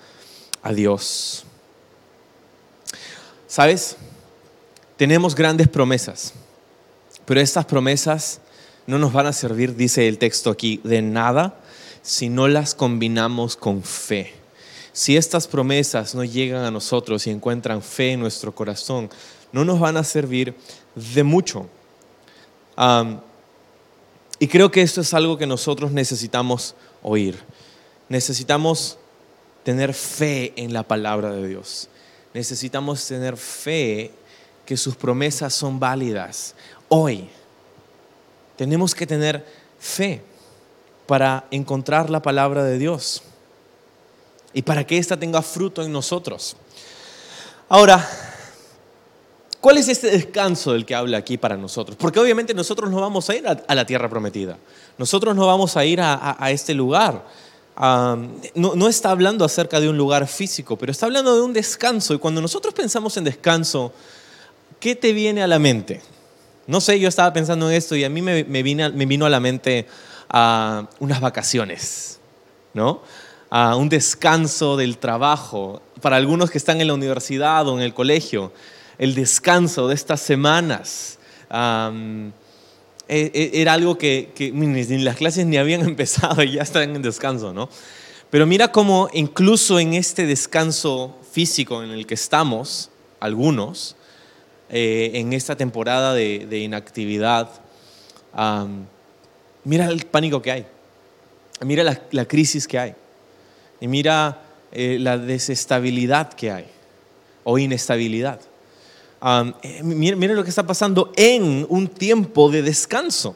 a 0.62 0.72
Dios. 0.72 1.44
¿Sabes? 3.46 3.96
Tenemos 4.96 5.34
grandes 5.34 5.68
promesas, 5.68 6.32
pero 7.24 7.40
estas 7.40 7.64
promesas 7.64 8.40
no 8.86 8.98
nos 8.98 9.12
van 9.12 9.26
a 9.26 9.32
servir, 9.32 9.74
dice 9.76 10.08
el 10.08 10.18
texto 10.18 10.50
aquí, 10.50 10.80
de 10.84 11.02
nada 11.02 11.60
si 12.02 12.28
no 12.28 12.46
las 12.46 12.74
combinamos 12.74 13.56
con 13.56 13.82
fe. 13.82 14.32
Si 14.92 15.16
estas 15.16 15.46
promesas 15.46 16.14
no 16.14 16.24
llegan 16.24 16.64
a 16.64 16.70
nosotros 16.70 17.26
y 17.26 17.30
encuentran 17.30 17.82
fe 17.82 18.12
en 18.12 18.20
nuestro 18.20 18.54
corazón, 18.54 19.10
no 19.52 19.64
nos 19.64 19.78
van 19.80 19.96
a 19.96 20.04
servir 20.04 20.54
de 20.94 21.22
mucho. 21.22 21.66
y 24.38 24.46
creo 24.48 24.70
que 24.70 24.82
esto 24.82 25.00
es 25.00 25.12
algo 25.14 25.36
que 25.36 25.46
nosotros 25.46 25.90
necesitamos 25.92 26.74
oír. 27.06 27.38
Necesitamos 28.08 28.98
tener 29.62 29.94
fe 29.94 30.52
en 30.56 30.72
la 30.72 30.82
palabra 30.82 31.30
de 31.30 31.46
Dios. 31.46 31.88
Necesitamos 32.34 33.06
tener 33.06 33.36
fe 33.36 34.10
que 34.66 34.76
sus 34.76 34.96
promesas 34.96 35.54
son 35.54 35.78
válidas. 35.78 36.54
Hoy 36.88 37.28
tenemos 38.56 38.92
que 38.92 39.06
tener 39.06 39.46
fe 39.78 40.20
para 41.06 41.46
encontrar 41.52 42.10
la 42.10 42.20
palabra 42.20 42.64
de 42.64 42.76
Dios 42.76 43.22
y 44.52 44.62
para 44.62 44.84
que 44.84 44.98
ésta 44.98 45.16
tenga 45.16 45.42
fruto 45.42 45.82
en 45.82 45.92
nosotros. 45.92 46.56
Ahora, 47.68 48.04
¿cuál 49.66 49.78
es 49.78 49.88
este 49.88 50.12
descanso 50.12 50.74
del 50.74 50.86
que 50.86 50.94
habla 50.94 51.18
aquí 51.18 51.38
para 51.38 51.56
nosotros? 51.56 51.96
Porque 51.98 52.20
obviamente 52.20 52.54
nosotros 52.54 52.88
no 52.88 53.00
vamos 53.00 53.28
a 53.28 53.34
ir 53.34 53.48
a, 53.48 53.74
la 53.74 53.84
tierra 53.84 54.08
prometida. 54.08 54.58
Nosotros 54.96 55.34
no 55.34 55.44
vamos 55.44 55.76
a 55.76 55.84
ir 55.84 56.00
a, 56.00 56.36
este 56.52 56.72
lugar. 56.72 57.24
no, 57.76 58.76
no, 58.76 58.86
está 58.86 59.10
hablando 59.10 59.44
acerca 59.44 59.80
de 59.80 59.88
un 59.88 59.96
lugar 59.98 60.28
físico, 60.28 60.78
pero 60.78 60.92
está 60.92 61.06
hablando 61.06 61.34
de 61.34 61.42
un 61.42 61.52
descanso. 61.52 62.14
Y 62.14 62.18
cuando 62.18 62.40
nosotros 62.40 62.74
pensamos 62.74 63.16
en 63.16 63.24
descanso, 63.24 63.92
¿qué 64.78 64.94
te 64.94 65.12
viene 65.12 65.42
a 65.42 65.48
la 65.48 65.58
mente? 65.58 66.00
No 66.68 66.80
sé, 66.80 67.00
yo 67.00 67.08
estaba 67.08 67.32
pensando 67.32 67.68
en 67.68 67.74
esto 67.74 67.96
y 67.96 68.04
a 68.04 68.08
mí 68.08 68.22
me, 68.22 68.44
me, 68.44 68.62
me 68.62 69.06
vino 69.06 69.26
a 69.26 69.30
la 69.30 69.40
mente 69.40 69.88
a 70.28 70.86
unas 71.00 71.20
vacaciones, 71.20 72.20
¿no? 72.72 73.02
A 73.50 73.74
un 73.74 73.88
descanso 73.88 74.76
del 74.76 74.98
trabajo. 74.98 75.82
Para 76.00 76.14
algunos 76.14 76.52
que 76.52 76.58
están 76.58 76.80
en 76.80 76.86
la 76.86 76.94
universidad 76.94 77.66
o 77.66 77.76
en 77.76 77.82
el 77.82 77.94
colegio, 77.94 78.52
el 78.98 79.14
descanso 79.14 79.88
de 79.88 79.94
estas 79.94 80.20
semanas. 80.20 81.18
E, 83.08 83.30
e, 83.32 83.60
era 83.60 83.74
algo 83.74 83.96
que, 83.96 84.32
ni 84.52 84.82
las 84.98 85.16
clases 85.16 85.46
ni 85.46 85.56
habían 85.56 85.82
empezado 85.88 86.42
y 86.42 86.52
ya 86.52 86.62
están 86.62 86.96
en 86.96 87.02
descanso, 87.02 87.52
¿no? 87.52 87.68
Pero 88.30 88.46
mira 88.46 88.72
cómo 88.72 89.08
incluso 89.12 89.78
en 89.78 89.94
este 89.94 90.26
descanso 90.26 91.16
físico 91.30 91.82
en 91.82 91.90
el 91.90 92.06
que 92.06 92.14
estamos, 92.14 92.90
algunos, 93.20 93.94
eh, 94.68 95.12
en 95.14 95.32
esta 95.32 95.56
temporada 95.56 96.12
de, 96.12 96.58
inactividad, 96.58 97.48
mira 99.62 99.86
el 99.86 100.06
pánico 100.06 100.42
que 100.42 100.50
hay, 100.50 100.66
mira 101.60 101.84
la, 102.10 102.24
crisis 102.24 102.66
que 102.66 102.78
hay, 102.78 102.94
y 103.80 103.86
mira 103.86 104.42
eh, 104.72 104.98
la 104.98 105.18
desestabilidad 105.18 106.32
que 106.32 106.50
hay, 106.50 106.66
o 107.44 107.58
inestabilidad. 107.58 108.40
Eh, 109.62 109.82
miren, 109.82 110.36
lo 110.36 110.44
que 110.44 110.50
está 110.50 110.66
pasando 110.66 111.12
en 111.16 111.66
un 111.68 111.88
tiempo 111.88 112.50
de 112.50 112.62
descanso. 112.62 113.34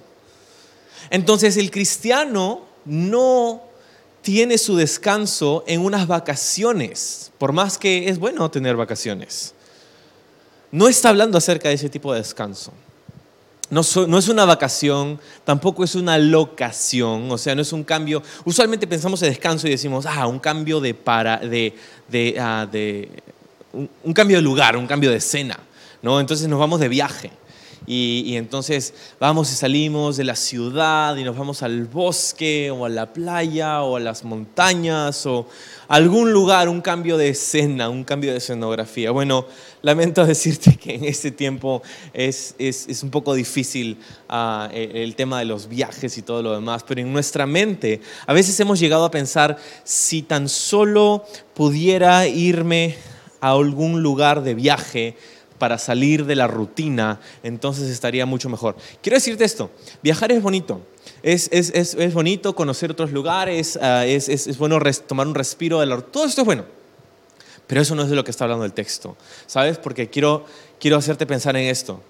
Entonces 1.11 1.57
el 1.57 1.71
cristiano 1.71 2.63
no 2.85 3.63
tiene 4.23 4.59
su 4.59 4.77
descanso 4.77 5.65
en 5.67 5.81
unas 5.81 6.07
vacaciones, 6.07 7.33
por 7.39 7.53
más 7.53 7.79
que 7.79 8.09
es 8.09 8.19
bueno 8.19 8.51
tener 8.51 8.77
vacaciones. 8.77 9.55
No 10.71 10.89
está 10.89 11.09
hablando 11.09 11.39
acerca 11.39 11.69
de 11.69 11.75
ese 11.75 11.89
tipo 11.89 12.13
de 12.13 12.21
descanso. 12.21 12.73
No, 13.71 13.83
es 13.83 14.29
una 14.29 14.45
vacación, 14.45 15.21
tampoco 15.45 15.85
es 15.85 15.95
una 15.95 16.19
locación, 16.19 17.31
o 17.31 17.39
sea, 17.39 17.55
no 17.55 17.63
es 17.63 17.73
un 17.73 17.85
cambio. 17.85 18.21
Usualmente 18.45 18.85
pensamos 18.85 19.23
en 19.23 19.29
descanso 19.29 19.69
y 19.69 19.71
decimos, 19.71 20.07
ah, 20.07 20.27
un 20.27 20.41
cambio 20.41 20.81
de 20.81 20.93
para, 20.93 21.37
de, 21.39 21.75
de, 22.09 22.37
ah, 22.41 22.67
un, 23.73 24.13
cambio 24.13 24.39
de 24.39 24.43
lugar, 24.43 24.77
un 24.77 24.89
cambio 24.89 25.11
de 25.11 25.19
escena. 25.19 25.57
¿No? 26.03 26.21
Entonces 26.21 26.49
nos 26.49 26.59
vamos 26.59 26.81
de 26.81 26.89
viaje. 26.89 27.31
Y, 27.87 28.37
entonces 28.37 28.95
vamos 29.19 29.51
y 29.51 29.55
salimos 29.55 30.17
de 30.17 30.25
la 30.25 30.37
ciudad 30.37 31.17
y 31.17 31.25
nos 31.25 31.37
vamos 31.37 31.63
al 31.63 31.87
bosque 31.87 32.71
o 32.71 32.85
a 32.85 32.89
la 32.89 33.13
playa 33.13 33.83
o 33.83 33.97
a 33.97 34.01
las 34.01 34.23
montañas 34.23 35.25
o 35.27 35.49
algún 35.89 36.33
lugar, 36.33 36.69
un 36.69 36.83
cambio 36.83 37.17
de 37.17 37.31
escena, 37.31 37.89
un 37.89 38.05
cambio 38.05 38.33
de 38.33 38.39
escenografía. 38.39 39.11
Bueno, 39.11 39.47
lamento 39.83 40.25
decirte 40.27 40.77
que 40.77 40.95
en 40.95 41.05
este 41.05 41.31
tiempo 41.31 41.83
es, 42.13 42.55
es, 42.59 43.03
un 43.03 43.11
poco 43.11 43.35
difícil 43.35 43.99
ah, 44.29 44.69
el 44.73 45.17
tema 45.17 45.39
de 45.39 45.47
los 45.47 45.69
viajes 45.69 46.17
y 46.19 46.23
todo 46.23 46.43
lo 46.43 46.53
demás, 46.53 46.85
pero 46.87 47.01
en 47.01 47.13
nuestra 47.13 47.47
mente 47.47 48.01
a 48.27 48.33
veces 48.33 48.61
hemos 48.61 48.79
llegado 48.79 49.05
a 49.05 49.11
pensar 49.11 49.57
si 49.83 50.23
tan 50.23 50.49
solo 50.49 51.25
pudiera 51.55 52.29
irme 52.29 52.95
a 53.41 53.53
algún 53.53 54.03
lugar 54.03 54.43
de 54.43 54.55
viaje, 54.55 55.17
para 55.61 55.77
salir 55.77 56.25
de 56.25 56.35
la 56.35 56.49
rutina, 56.49 57.21
entonces 57.45 57.91
estaría 57.91 58.25
mucho 58.25 58.49
mejor. 58.49 58.75
Quiero 59.03 59.17
decirte 59.17 59.45
esto, 59.45 59.71
viajar 60.03 60.33
es 60.33 60.43
bonito, 60.43 60.81
es, 61.23 61.51
es, 61.53 61.71
es, 61.75 61.95
es 61.95 62.15
bonito 62.15 62.57
conocer 62.57 62.91
otros 62.91 63.13
lugares, 63.13 63.77
uh, 63.77 64.03
es, 64.05 64.59
bueno 64.59 64.81
tomar 65.07 65.29
un 65.29 65.35
respiro, 65.35 65.79
de 65.79 65.87
la, 65.87 66.01
todo 66.01 66.25
esto 66.25 66.41
es 66.41 66.47
bueno, 66.47 66.65
pero 67.67 67.83
eso 67.83 67.95
no 67.95 68.03
es 68.03 68.09
de 68.11 68.17
lo 68.17 68.25
que 68.25 68.31
está 68.31 68.45
hablando 68.45 68.65
el 68.65 68.73
texto, 68.73 69.17
¿sabes? 69.47 69.77
Porque 69.77 70.09
quiero, 70.09 70.47
quiero 70.81 70.97
hacerte 70.97 71.27
pensar 71.27 71.55
en 71.57 71.69
esto. 71.69 72.01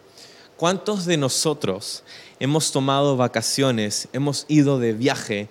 ¿Cuántos 0.56 1.04
de 1.04 1.16
nosotros 1.16 2.04
hemos 2.38 2.70
tomado 2.70 3.16
vacaciones, 3.16 4.08
hemos 4.12 4.46
ido 4.46 4.78
de 4.78 4.92
viaje 4.92 5.48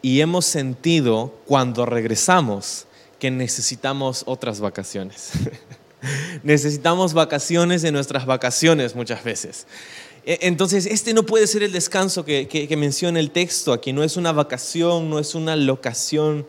y 0.00 0.22
hemos 0.22 0.46
sentido 0.46 1.34
cuando 1.44 1.84
regresamos 1.84 2.86
que 3.18 3.30
necesitamos 3.30 4.22
otras 4.26 4.60
vacaciones? 4.60 5.32
Necesitamos 6.42 7.14
vacaciones 7.14 7.82
de 7.82 7.92
nuestras 7.92 8.26
vacaciones 8.26 8.94
muchas 8.94 9.22
veces. 9.24 9.66
E, 10.26 10.38
entonces, 10.42 10.86
este 10.86 11.14
no 11.14 11.24
puede 11.24 11.46
ser 11.46 11.62
el 11.62 11.72
descanso 11.72 12.24
que, 12.24 12.74
menciona 12.76 13.20
el 13.20 13.30
texto 13.30 13.72
aquí. 13.72 13.92
No 13.92 14.02
es 14.02 14.16
una 14.16 14.32
vacación, 14.32 15.08
no 15.08 15.18
es 15.18 15.34
una 15.34 15.56
locación. 15.56 16.46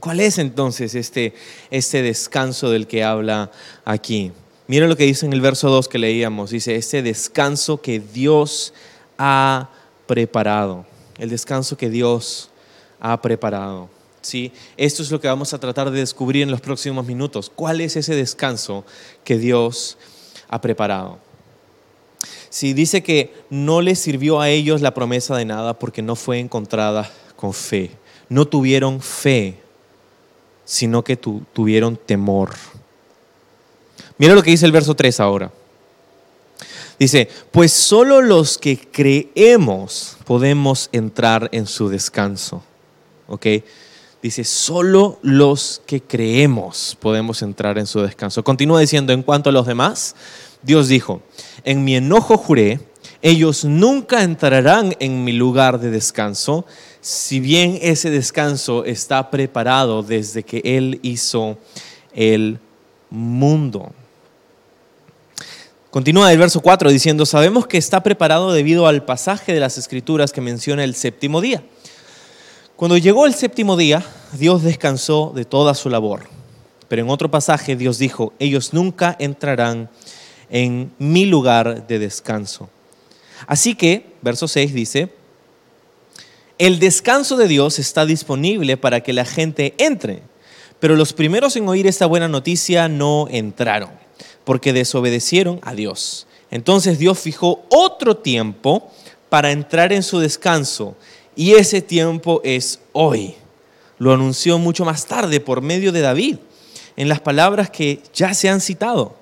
¿Cuál 0.00 0.20
es 0.20 0.38
entonces 0.38 0.94
este, 0.94 1.34
este 1.70 2.02
descanso 2.02 2.70
del 2.70 2.86
que 2.86 3.04
habla 3.04 3.50
aquí? 3.84 4.32
Mira 4.66 4.86
lo 4.86 4.96
que 4.96 5.04
dice 5.04 5.26
en 5.26 5.32
el 5.32 5.40
verso 5.40 5.68
2 5.68 5.88
que 5.88 5.98
leíamos. 5.98 6.50
Dice, 6.50 6.76
este 6.76 7.02
descanso 7.02 7.82
que 7.82 8.00
Dios 8.00 8.72
ha 9.18 9.68
preparado. 10.06 10.86
El 11.18 11.28
descanso 11.28 11.76
que 11.76 11.90
Dios 11.90 12.50
ha 12.98 13.20
preparado. 13.20 13.90
¿Sí? 14.22 14.52
Esto 14.76 15.02
es 15.02 15.10
lo 15.10 15.20
que 15.20 15.28
vamos 15.28 15.54
a 15.54 15.60
tratar 15.60 15.90
de 15.90 16.00
descubrir 16.00 16.42
en 16.42 16.50
los 16.50 16.60
próximos 16.60 17.06
minutos. 17.06 17.50
¿Cuál 17.54 17.80
es 17.80 17.96
ese 17.96 18.14
descanso 18.14 18.84
que 19.24 19.38
Dios 19.38 19.96
ha 20.48 20.60
preparado? 20.60 21.18
Si 22.50 22.72
dice 22.72 23.02
que 23.02 23.32
no 23.48 23.80
les 23.80 23.98
sirvió 23.98 24.40
a 24.40 24.50
ellos 24.50 24.80
la 24.80 24.92
promesa 24.92 25.36
de 25.36 25.44
nada 25.44 25.78
porque 25.78 26.02
no 26.02 26.16
fue 26.16 26.38
encontrada 26.38 27.10
con 27.36 27.54
fe. 27.54 27.92
No 28.28 28.46
tuvieron 28.46 29.00
fe 29.00 29.58
sino 30.70 31.02
que 31.02 31.16
tuvieron 31.16 31.96
temor. 31.96 32.54
Mira 34.18 34.36
lo 34.36 34.42
que 34.44 34.52
dice 34.52 34.66
el 34.66 34.70
verso 34.70 34.94
3 34.94 35.18
ahora. 35.18 35.50
Dice, 36.96 37.28
pues 37.50 37.72
solo 37.72 38.20
los 38.20 38.56
que 38.56 38.78
creemos 38.78 40.16
podemos 40.24 40.88
entrar 40.92 41.48
en 41.50 41.66
su 41.66 41.88
descanso. 41.88 42.62
¿Ok? 43.26 43.46
Dice, 44.22 44.44
solo 44.44 45.18
los 45.22 45.80
que 45.86 46.02
creemos 46.02 46.96
podemos 47.00 47.40
entrar 47.40 47.78
en 47.78 47.86
su 47.86 48.00
descanso. 48.00 48.44
Continúa 48.44 48.80
diciendo, 48.80 49.14
en 49.14 49.22
cuanto 49.22 49.48
a 49.48 49.52
los 49.52 49.66
demás, 49.66 50.14
Dios 50.62 50.88
dijo, 50.88 51.22
en 51.64 51.84
mi 51.84 51.96
enojo 51.96 52.36
juré, 52.36 52.80
ellos 53.22 53.64
nunca 53.64 54.22
entrarán 54.22 54.94
en 55.00 55.24
mi 55.24 55.32
lugar 55.32 55.80
de 55.80 55.90
descanso, 55.90 56.66
si 57.00 57.40
bien 57.40 57.78
ese 57.80 58.10
descanso 58.10 58.84
está 58.84 59.30
preparado 59.30 60.02
desde 60.02 60.42
que 60.42 60.60
Él 60.64 61.00
hizo 61.02 61.56
el 62.14 62.58
mundo. 63.08 63.92
Continúa 65.90 66.30
el 66.30 66.38
verso 66.38 66.60
4 66.60 66.90
diciendo, 66.90 67.26
sabemos 67.26 67.66
que 67.66 67.78
está 67.78 68.02
preparado 68.02 68.52
debido 68.52 68.86
al 68.86 69.04
pasaje 69.04 69.52
de 69.52 69.60
las 69.60 69.76
escrituras 69.76 70.30
que 70.30 70.40
menciona 70.40 70.84
el 70.84 70.94
séptimo 70.94 71.40
día. 71.40 71.64
Cuando 72.80 72.96
llegó 72.96 73.26
el 73.26 73.34
séptimo 73.34 73.76
día, 73.76 74.02
Dios 74.32 74.62
descansó 74.62 75.34
de 75.34 75.44
toda 75.44 75.74
su 75.74 75.90
labor. 75.90 76.22
Pero 76.88 77.02
en 77.02 77.10
otro 77.10 77.30
pasaje 77.30 77.76
Dios 77.76 77.98
dijo, 77.98 78.32
ellos 78.38 78.72
nunca 78.72 79.16
entrarán 79.18 79.90
en 80.48 80.90
mi 80.98 81.26
lugar 81.26 81.86
de 81.86 81.98
descanso. 81.98 82.70
Así 83.46 83.74
que, 83.74 84.14
verso 84.22 84.48
6 84.48 84.72
dice, 84.72 85.12
el 86.56 86.78
descanso 86.78 87.36
de 87.36 87.48
Dios 87.48 87.78
está 87.78 88.06
disponible 88.06 88.78
para 88.78 89.02
que 89.02 89.12
la 89.12 89.26
gente 89.26 89.74
entre, 89.76 90.22
pero 90.78 90.96
los 90.96 91.12
primeros 91.12 91.56
en 91.56 91.68
oír 91.68 91.86
esta 91.86 92.06
buena 92.06 92.28
noticia 92.28 92.88
no 92.88 93.26
entraron, 93.30 93.90
porque 94.44 94.72
desobedecieron 94.72 95.60
a 95.64 95.74
Dios. 95.74 96.26
Entonces 96.50 96.98
Dios 96.98 97.18
fijó 97.18 97.62
otro 97.68 98.16
tiempo 98.16 98.90
para 99.28 99.52
entrar 99.52 99.92
en 99.92 100.02
su 100.02 100.18
descanso, 100.18 100.96
y 101.40 101.54
ese 101.54 101.80
tiempo 101.80 102.42
es 102.44 102.80
hoy. 102.92 103.34
Lo 103.96 104.12
anunció 104.12 104.58
mucho 104.58 104.84
más 104.84 105.06
tarde 105.06 105.40
por 105.40 105.62
medio 105.62 105.90
de 105.90 106.02
David, 106.02 106.36
en 106.98 107.08
las 107.08 107.22
palabras 107.22 107.70
que 107.70 108.02
ya 108.12 108.34
se 108.34 108.50
han 108.50 108.60
citado. 108.60 109.14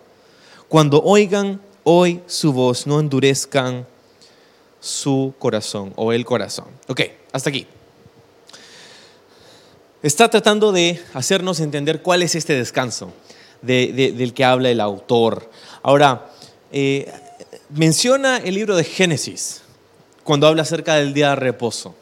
Cuando 0.66 1.00
oigan 1.00 1.60
hoy 1.84 2.20
su 2.26 2.52
voz, 2.52 2.88
no 2.88 2.98
endurezcan 2.98 3.86
su 4.80 5.32
corazón 5.38 5.92
o 5.94 6.12
el 6.12 6.24
corazón. 6.24 6.66
Ok, 6.88 7.02
hasta 7.30 7.50
aquí. 7.50 7.68
Está 10.02 10.28
tratando 10.28 10.72
de 10.72 11.00
hacernos 11.14 11.60
entender 11.60 12.02
cuál 12.02 12.22
es 12.22 12.34
este 12.34 12.54
descanso 12.54 13.12
del 13.62 14.34
que 14.34 14.44
habla 14.44 14.70
el 14.70 14.80
autor. 14.80 15.48
Ahora, 15.84 16.32
eh, 16.72 17.12
menciona 17.68 18.38
el 18.38 18.56
libro 18.56 18.74
de 18.74 18.82
Génesis 18.82 19.62
cuando 20.24 20.48
habla 20.48 20.62
acerca 20.62 20.96
del 20.96 21.14
día 21.14 21.30
de 21.30 21.36
reposo. 21.36 21.94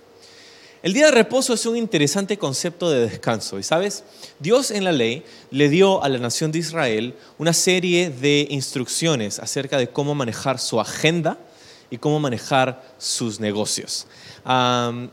El 0.82 0.92
día 0.92 1.06
de 1.06 1.12
reposo 1.12 1.54
es 1.54 1.64
un 1.66 1.76
interesante 1.76 2.36
concepto 2.36 2.90
de 2.90 3.08
descanso. 3.08 3.58
Y 3.58 3.62
sabes, 3.62 4.04
Dios 4.38 4.70
en 4.70 4.84
la 4.84 4.92
ley 4.92 5.24
le 5.50 5.68
dio 5.68 6.02
a 6.02 6.08
la 6.08 6.18
nación 6.18 6.52
de 6.52 6.58
Israel 6.58 7.14
una 7.38 7.52
serie 7.52 8.10
de 8.10 8.46
instrucciones 8.50 9.38
acerca 9.38 9.78
de 9.78 9.88
cómo 9.88 10.14
manejar 10.14 10.58
su 10.58 10.78
agenda 10.78 11.38
y 11.90 11.98
cómo 11.98 12.20
manejar 12.20 12.82
sus 12.98 13.40
negocios. 13.40 14.06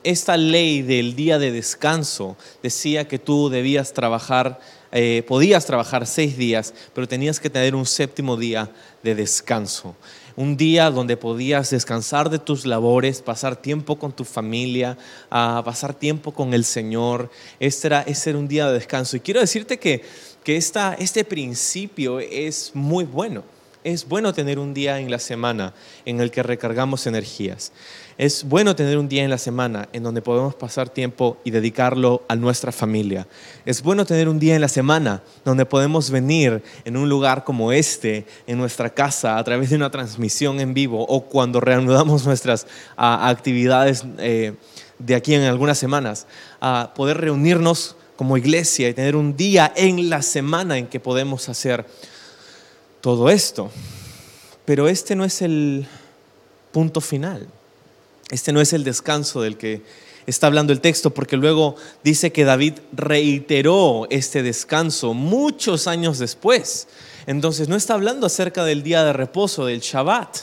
esta 0.04 0.38
ley 0.38 0.82
del 0.82 1.16
día 1.16 1.40
de 1.40 1.52
descanso 1.52 2.36
decía 2.62 3.08
que 3.08 3.18
tú 3.18 3.50
debías 3.50 3.94
trabajar, 3.94 4.60
eh, 4.92 5.24
podías 5.28 5.66
trabajar 5.66 6.06
seis 6.06 6.38
días, 6.38 6.74
pero 6.94 7.08
tenías 7.08 7.40
que 7.40 7.50
tener 7.50 7.74
un 7.74 7.86
séptimo 7.86 8.38
día 8.38 8.70
de 9.02 9.16
descanso. 9.16 9.96
Un 10.36 10.58
día 10.58 10.90
donde 10.90 11.16
podías 11.16 11.70
descansar 11.70 12.30
de 12.30 12.40
tus 12.40 12.66
labores, 12.66 13.22
pasar 13.22 13.56
tiempo 13.56 14.00
con 14.00 14.12
tu 14.12 14.26
familia, 14.26 14.98
pasar 15.30 15.94
tiempo 15.94 16.34
con 16.34 16.54
el 16.54 16.66
Señor. 16.66 17.30
Este 17.60 17.88
era, 17.88 18.04
era 18.04 18.38
un 18.38 18.48
día 18.48 18.68
de 18.68 18.74
descanso. 18.74 19.18
Y 19.18 19.20
quiero 19.20 19.40
decirte 19.40 19.78
que, 19.78 20.02
que 20.44 20.58
esta, 20.58 20.96
este 20.96 21.24
principio 21.24 22.20
es 22.20 22.72
muy 22.74 23.06
bueno 23.06 23.44
es 23.84 24.08
bueno 24.08 24.34
tener 24.34 24.60
un 24.60 24.74
día 24.74 25.00
en 25.00 25.12
la 25.12 25.20
semana 25.20 25.74
en 26.06 26.22
el 26.22 26.32
que 26.32 26.44
recargamos 26.44 27.06
energías. 27.06 27.72
Es 28.18 28.44
bueno 28.44 28.76
tener 28.76 29.00
un 29.00 29.10
día 29.10 29.24
en 29.24 29.32
la 29.32 29.40
semana 29.40 29.90
en 29.92 30.04
donde 30.04 30.22
podemos 30.22 30.54
pasar 30.54 30.88
tiempo 30.88 31.38
y 31.44 31.50
dedicarlo 31.50 32.22
a 32.28 32.36
nuestra 32.36 32.72
familia. 32.72 33.28
Es 33.66 33.82
bueno 33.82 34.06
tener 34.06 34.30
un 34.30 34.38
día 34.38 34.54
en 34.54 34.62
la 34.62 34.68
semana 34.68 35.24
donde 35.44 35.66
podemos 35.66 36.12
venir 36.12 36.62
en 36.86 36.96
un 36.96 37.10
lugar 37.10 37.44
como 37.44 37.72
este, 37.72 38.28
en 38.46 38.60
nuestra 38.60 38.92
casa, 38.92 39.40
a 39.40 39.44
través 39.44 39.72
de 39.72 39.78
una 39.78 39.90
transmisión 39.90 40.60
en 40.60 40.76
vivo 40.76 41.04
o 41.04 41.22
cuando 41.22 41.60
reanudamos 41.60 42.26
nuestras 42.28 42.68
ah, 42.98 43.30
actividades 43.30 44.06
eh, 44.20 44.54
de 45.00 45.16
aquí 45.16 45.34
en 45.34 45.44
algunas 45.44 45.80
semanas, 45.80 46.28
a 46.62 46.94
poder 46.96 47.18
reunirnos 47.18 47.96
como 48.16 48.38
iglesia 48.38 48.90
y 48.90 48.94
tener 48.94 49.16
un 49.16 49.36
día 49.36 49.74
en 49.76 50.10
la 50.12 50.22
semana 50.22 50.78
en 50.78 50.86
que 50.86 51.00
podemos 51.00 51.50
hacer 51.50 51.86
todo 53.02 53.32
esto. 53.32 53.72
Pero 54.66 54.88
este 54.88 55.16
no 55.16 55.26
es 55.26 55.42
el 55.42 55.88
punto 56.72 57.02
final. 57.02 57.48
Este 58.34 58.52
no 58.52 58.62
es 58.62 58.74
el 58.74 58.84
descanso 58.84 59.44
del 59.44 59.58
que 59.58 59.84
está 60.26 60.48
hablando 60.48 60.74
el 60.74 60.82
texto, 60.82 61.14
porque 61.14 61.38
luego 61.38 61.76
dice 62.04 62.32
que 62.32 62.46
David 62.46 62.80
reiteró 62.92 64.08
este 64.10 64.42
descanso 64.42 65.14
muchos 65.14 65.86
años 65.86 66.18
después. 66.18 66.88
Entonces 67.28 67.70
no 67.70 67.76
está 67.76 67.94
hablando 67.94 68.26
acerca 68.26 68.66
del 68.66 68.82
día 68.82 69.04
de 69.04 69.14
reposo, 69.14 69.68
del 69.68 69.82
Shabbat, 69.82 70.38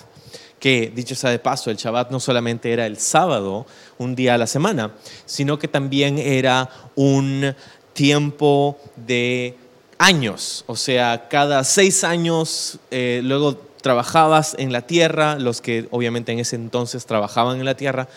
que 0.60 0.92
dicho 0.94 1.16
sea 1.16 1.30
de 1.30 1.40
paso, 1.40 1.68
el 1.68 1.78
Shabbat 1.78 2.12
no 2.12 2.20
solamente 2.20 2.72
era 2.72 2.86
el 2.86 2.96
sábado, 2.96 3.66
un 3.98 4.14
día 4.14 4.34
a 4.34 4.38
la 4.38 4.46
semana, 4.46 4.94
sino 5.26 5.58
que 5.58 5.66
también 5.66 6.16
era 6.20 6.70
un 6.94 7.56
tiempo 7.92 8.78
de 8.94 9.56
años, 9.98 10.62
o 10.68 10.76
sea, 10.76 11.26
cada 11.28 11.64
seis 11.64 12.04
años 12.04 12.78
eh, 12.92 13.20
luego 13.24 13.69
trabajabas 13.82 14.54
en 14.58 14.72
la 14.72 14.82
tierra, 14.82 15.38
los 15.38 15.60
que 15.60 15.88
obviamente 15.90 16.32
en 16.32 16.38
ese 16.38 16.56
entonces 16.56 17.06
trabajaban 17.06 17.58
en 17.58 17.64
la 17.64 17.76
tierra, 17.76 18.08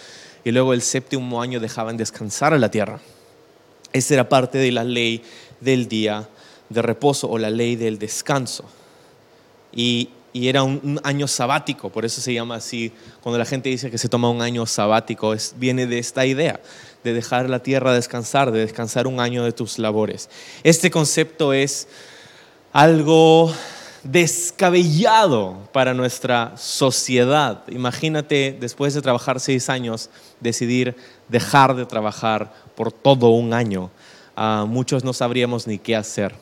y 0.44 0.52
luego 0.52 0.74
el 0.74 0.82
séptimo 0.82 1.42
año 1.42 1.60
dejaban 1.60 1.98
descansar 1.98 2.54
a 2.54 2.58
la 2.58 2.70
tierra. 2.70 3.00
Esa 3.94 4.16
era 4.16 4.30
parte 4.30 4.58
de 4.58 4.72
la 4.72 4.84
ley 4.84 5.24
del 5.62 5.88
día 5.88 6.28
de 6.70 6.82
reposo 6.82 7.30
o 7.30 7.38
la 7.38 7.50
ley 7.50 7.76
del 7.76 8.00
descanso. 8.00 8.66
Y, 9.72 10.10
era 10.36 10.64
un, 10.64 11.00
año 11.04 11.28
sabático, 11.28 11.92
por 11.92 12.06
eso 12.06 12.20
se 12.20 12.34
llama 12.34 12.56
así. 12.56 12.92
Cuando 13.22 13.38
la 13.38 13.46
gente 13.46 13.70
dice 13.70 13.92
que 13.92 14.00
se 14.00 14.10
toma 14.10 14.32
un 14.32 14.42
año 14.42 14.66
sabático, 14.66 15.32
es, 15.32 15.54
viene 15.58 15.86
de 15.86 16.00
esta 16.00 16.26
idea 16.26 16.60
de 17.04 17.14
dejar 17.14 17.52
la 17.52 17.60
tierra 17.60 17.94
descansar, 17.94 18.52
de 18.52 18.62
descansar 18.62 19.06
un 19.06 19.20
año 19.20 19.44
de 19.44 19.52
tus 19.52 19.78
labores. 19.78 20.32
Este 20.64 20.90
concepto 20.90 21.54
es 21.54 21.88
algo 22.72 23.54
descabellado 24.04 25.58
para 25.72 25.94
nuestra 25.94 26.54
sociedad. 26.58 27.64
Imagínate, 27.70 28.56
después 28.60 28.94
de 28.94 29.02
trabajar 29.02 29.40
seis 29.40 29.70
años, 29.70 30.10
decidir 30.40 30.96
dejar 31.30 31.76
de 31.76 31.86
trabajar 31.86 32.54
por 32.76 32.92
todo 32.92 33.30
un 33.30 33.54
año. 33.54 33.90
Ah, 34.36 34.66
muchos 34.68 35.04
no 35.04 35.14
sabríamos 35.14 35.68
ni 35.68 35.80
qué 35.80 35.96
hacer. 35.96 36.36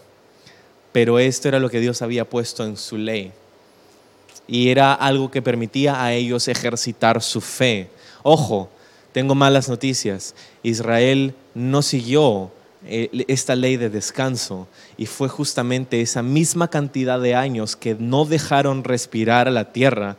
Pero 0.92 1.20
esto 1.20 1.48
era 1.48 1.60
lo 1.60 1.70
que 1.70 1.80
Dios 1.80 2.02
había 2.02 2.30
puesto 2.30 2.66
en 2.66 2.78
su 2.78 2.98
ley. 2.98 3.32
Y 4.48 4.70
era 4.70 4.94
algo 4.94 5.32
que 5.32 5.42
permitía 5.42 6.04
a 6.04 6.14
ellos 6.14 6.48
ejercitar 6.48 7.22
su 7.22 7.40
fe. 7.42 7.90
Ojo, 8.24 8.70
tengo 9.14 9.36
malas 9.36 9.70
noticias. 9.70 10.36
Israel 10.64 11.36
no 11.54 11.82
siguió 11.82 12.52
eh, 12.86 13.26
esta 13.28 13.56
ley 13.56 13.78
de 13.78 13.90
descanso 13.90 14.68
y 14.98 15.06
fue 15.06 15.30
justamente 15.30 16.02
esa 16.02 16.24
misma 16.24 16.70
cantidad 16.70 17.20
de 17.20 17.36
años 17.36 17.76
que 17.76 17.96
no 17.96 18.26
dejaron 18.26 18.84
respirar 18.84 19.48
a 19.48 19.52
la 19.52 19.72
tierra 19.72 20.18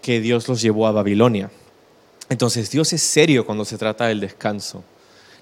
que 0.00 0.20
Dios 0.20 0.48
los 0.48 0.62
llevó 0.62 0.86
a 0.86 0.92
Babilonia. 0.92 1.50
Entonces 2.28 2.70
Dios 2.70 2.92
es 2.92 3.02
serio 3.02 3.44
cuando 3.44 3.64
se 3.64 3.76
trata 3.76 4.06
del 4.06 4.20
descanso. 4.20 4.82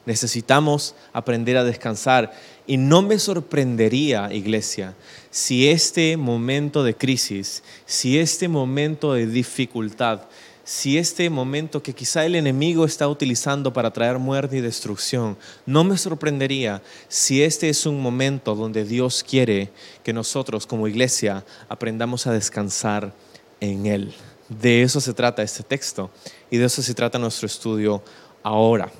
Necesitamos 0.07 0.94
aprender 1.12 1.57
a 1.57 1.64
descansar. 1.64 2.33
Y 2.66 2.77
no 2.77 3.03
me 3.03 3.18
sorprendería, 3.18 4.33
iglesia, 4.33 4.94
si 5.31 5.68
este 5.68 6.16
momento 6.16 6.85
de 6.85 6.96
crisis, 6.96 7.62
si 7.87 8.18
este 8.18 8.49
momento 8.49 9.12
de 9.12 9.27
dificultad, 9.27 10.23
si 10.70 10.98
este 10.98 11.28
momento 11.30 11.83
que 11.83 11.92
quizá 11.92 12.24
el 12.24 12.37
enemigo 12.37 12.85
está 12.85 13.09
utilizando 13.09 13.72
para 13.72 13.92
traer 13.92 14.20
muerte 14.20 14.56
y 14.56 14.61
destrucción, 14.61 15.37
no 15.66 15.83
me 15.83 15.98
sorprendería 15.98 16.80
si 17.09 17.42
este 17.42 17.68
es 17.68 17.87
un 17.87 18.00
momento 18.00 18.54
donde 18.54 18.85
Dios 18.85 19.24
quiere 19.28 19.72
que 20.04 20.12
nosotros 20.12 20.68
como 20.68 20.87
iglesia 20.87 21.44
aprendamos 21.68 22.28
a 22.28 22.33
descansar 22.33 23.12
en 23.59 23.87
Él. 23.87 24.14
De 24.48 24.83
eso 24.83 25.00
se 25.00 25.12
trata 25.12 25.42
este 25.42 25.64
texto 25.64 26.09
y 26.52 26.59
de 26.59 26.66
eso 26.66 26.83
se 26.83 26.94
trata 26.94 27.18
nuestro 27.18 27.46
estudio 27.46 28.00
ahora. 28.44 28.92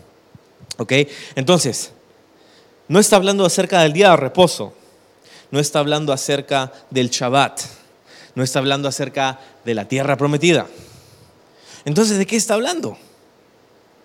¿Ok? 0.76 0.92
Entonces, 1.37 1.92
no 2.88 2.98
está 2.98 3.14
hablando 3.14 3.44
acerca 3.46 3.83
del 3.83 3.92
día 3.92 4.11
de 4.11 4.16
reposo, 4.16 4.74
no 5.52 5.61
está 5.61 5.78
hablando 5.78 6.12
acerca 6.12 6.72
del 6.90 7.11
Shabbat, 7.11 7.61
no 8.35 8.42
está 8.42 8.59
hablando 8.59 8.88
acerca 8.88 9.38
de 9.64 9.74
la 9.74 9.87
tierra 9.87 10.16
prometida 10.16 10.66
entonces, 11.84 12.18
¿de 12.18 12.26
qué 12.26 12.36
está 12.36 12.54
hablando? 12.54 12.96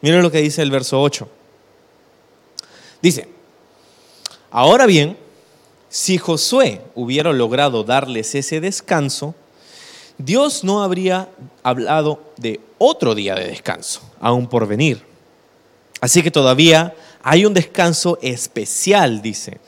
Miren 0.01 0.21
lo 0.21 0.31
que 0.31 0.41
dice 0.41 0.61
el 0.61 0.71
verso 0.71 1.01
8. 1.01 1.27
Dice, 3.01 3.27
ahora 4.51 4.85
bien, 4.85 5.17
si 5.89 6.17
Josué 6.17 6.81
hubiera 6.95 7.31
logrado 7.33 7.83
darles 7.83 8.35
ese 8.35 8.59
descanso, 8.59 9.35
Dios 10.17 10.63
no 10.63 10.83
habría 10.83 11.29
hablado 11.63 12.21
de 12.37 12.59
otro 12.77 13.15
día 13.15 13.35
de 13.35 13.47
descanso, 13.47 14.01
aún 14.19 14.47
por 14.47 14.67
venir. 14.67 15.03
Así 16.01 16.21
que 16.21 16.31
todavía 16.31 16.95
hay 17.23 17.45
un 17.45 17.53
descanso 17.53 18.19
especial, 18.21 19.21
dice, 19.21 19.59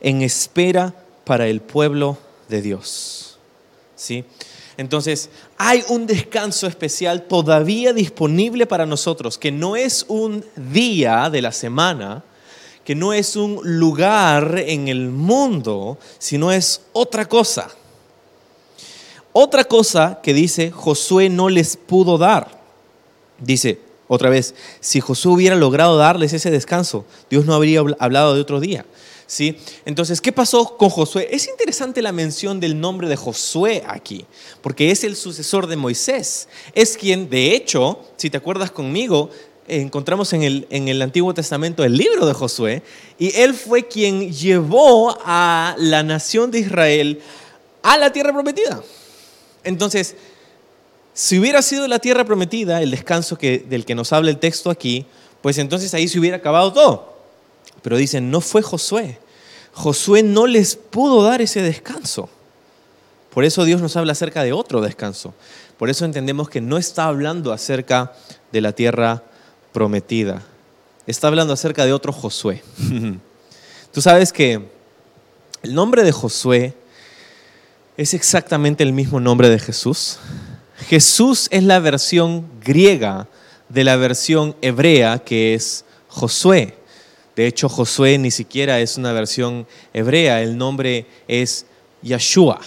en 0.00 0.22
espera 0.22 0.94
para 1.24 1.46
el 1.48 1.60
pueblo 1.60 2.18
de 2.48 2.62
Dios. 2.62 3.38
¿Sí? 3.94 4.24
Entonces, 4.76 5.30
hay 5.56 5.82
un 5.88 6.06
descanso 6.06 6.66
especial 6.66 7.22
todavía 7.22 7.92
disponible 7.92 8.66
para 8.66 8.86
nosotros, 8.86 9.38
que 9.38 9.50
no 9.50 9.76
es 9.76 10.04
un 10.08 10.44
día 10.56 11.30
de 11.30 11.42
la 11.42 11.52
semana, 11.52 12.22
que 12.84 12.94
no 12.94 13.12
es 13.12 13.36
un 13.36 13.60
lugar 13.62 14.58
en 14.58 14.88
el 14.88 15.08
mundo, 15.08 15.98
sino 16.18 16.52
es 16.52 16.82
otra 16.92 17.26
cosa. 17.26 17.70
Otra 19.32 19.64
cosa 19.64 20.20
que 20.22 20.32
dice 20.32 20.70
Josué 20.70 21.28
no 21.28 21.48
les 21.48 21.76
pudo 21.76 22.16
dar. 22.16 22.60
Dice 23.38 23.80
otra 24.08 24.30
vez, 24.30 24.54
si 24.80 25.00
Josué 25.00 25.32
hubiera 25.32 25.56
logrado 25.56 25.96
darles 25.96 26.32
ese 26.32 26.50
descanso, 26.50 27.04
Dios 27.28 27.44
no 27.44 27.54
habría 27.54 27.82
hablado 27.98 28.34
de 28.34 28.40
otro 28.40 28.60
día. 28.60 28.86
¿Sí? 29.26 29.56
Entonces, 29.84 30.20
¿qué 30.20 30.32
pasó 30.32 30.76
con 30.76 30.88
Josué? 30.88 31.28
Es 31.30 31.48
interesante 31.48 32.02
la 32.02 32.12
mención 32.12 32.60
del 32.60 32.80
nombre 32.80 33.08
de 33.08 33.16
Josué 33.16 33.82
aquí, 33.86 34.24
porque 34.62 34.90
es 34.90 35.04
el 35.04 35.16
sucesor 35.16 35.66
de 35.66 35.76
Moisés. 35.76 36.48
Es 36.74 36.96
quien, 36.96 37.28
de 37.28 37.54
hecho, 37.54 38.00
si 38.16 38.30
te 38.30 38.36
acuerdas 38.36 38.70
conmigo, 38.70 39.30
encontramos 39.68 40.32
en 40.32 40.42
el, 40.42 40.66
en 40.70 40.88
el 40.88 41.02
Antiguo 41.02 41.34
Testamento 41.34 41.84
el 41.84 41.96
libro 41.96 42.26
de 42.26 42.32
Josué, 42.32 42.82
y 43.18 43.34
él 43.36 43.54
fue 43.54 43.88
quien 43.88 44.32
llevó 44.32 45.16
a 45.24 45.74
la 45.78 46.02
nación 46.02 46.50
de 46.50 46.60
Israel 46.60 47.20
a 47.82 47.96
la 47.96 48.12
tierra 48.12 48.32
prometida. 48.32 48.82
Entonces, 49.64 50.16
si 51.14 51.38
hubiera 51.38 51.62
sido 51.62 51.88
la 51.88 51.98
tierra 51.98 52.24
prometida, 52.24 52.82
el 52.82 52.90
descanso 52.90 53.38
que, 53.38 53.58
del 53.58 53.84
que 53.84 53.94
nos 53.94 54.12
habla 54.12 54.30
el 54.30 54.38
texto 54.38 54.70
aquí, 54.70 55.06
pues 55.40 55.58
entonces 55.58 55.94
ahí 55.94 56.08
se 56.08 56.18
hubiera 56.18 56.36
acabado 56.36 56.72
todo. 56.72 57.15
Pero 57.82 57.96
dicen, 57.96 58.30
no 58.30 58.40
fue 58.40 58.62
Josué. 58.62 59.18
Josué 59.72 60.22
no 60.22 60.46
les 60.46 60.76
pudo 60.76 61.22
dar 61.22 61.42
ese 61.42 61.62
descanso. 61.62 62.28
Por 63.30 63.44
eso 63.44 63.64
Dios 63.64 63.82
nos 63.82 63.96
habla 63.96 64.12
acerca 64.12 64.42
de 64.42 64.52
otro 64.52 64.80
descanso. 64.80 65.34
Por 65.78 65.90
eso 65.90 66.04
entendemos 66.04 66.48
que 66.48 66.60
no 66.60 66.78
está 66.78 67.04
hablando 67.04 67.52
acerca 67.52 68.14
de 68.50 68.60
la 68.62 68.72
tierra 68.72 69.22
prometida. 69.72 70.42
Está 71.06 71.28
hablando 71.28 71.52
acerca 71.52 71.84
de 71.84 71.92
otro 71.92 72.12
Josué. 72.12 72.62
Tú 73.92 74.00
sabes 74.00 74.32
que 74.32 74.66
el 75.62 75.74
nombre 75.74 76.02
de 76.02 76.12
Josué 76.12 76.74
es 77.96 78.14
exactamente 78.14 78.82
el 78.82 78.92
mismo 78.92 79.20
nombre 79.20 79.48
de 79.48 79.58
Jesús. 79.58 80.18
Jesús 80.88 81.48
es 81.50 81.62
la 81.62 81.78
versión 81.78 82.46
griega 82.64 83.28
de 83.68 83.84
la 83.84 83.96
versión 83.96 84.56
hebrea 84.62 85.18
que 85.18 85.54
es 85.54 85.84
Josué. 86.08 86.78
De 87.36 87.46
hecho, 87.46 87.68
Josué 87.68 88.16
ni 88.16 88.30
siquiera 88.30 88.80
es 88.80 88.96
una 88.96 89.12
versión 89.12 89.66
hebrea, 89.92 90.42
el 90.42 90.56
nombre 90.56 91.04
es 91.28 91.66
Yeshua. 92.02 92.60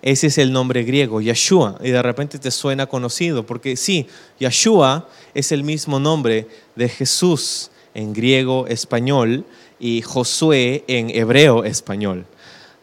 Ese 0.00 0.28
es 0.28 0.38
el 0.38 0.52
nombre 0.52 0.82
griego, 0.82 1.20
Yeshua, 1.20 1.78
y 1.82 1.90
de 1.90 2.02
repente 2.02 2.38
te 2.38 2.50
suena 2.50 2.86
conocido, 2.86 3.44
porque 3.44 3.76
sí, 3.76 4.08
Yeshua 4.40 5.06
es 5.34 5.52
el 5.52 5.64
mismo 5.64 6.00
nombre 6.00 6.48
de 6.74 6.88
Jesús 6.88 7.70
en 7.94 8.14
griego 8.14 8.66
español 8.68 9.44
y 9.78 10.00
Josué 10.00 10.82
en 10.88 11.10
hebreo 11.10 11.62
español. 11.62 12.24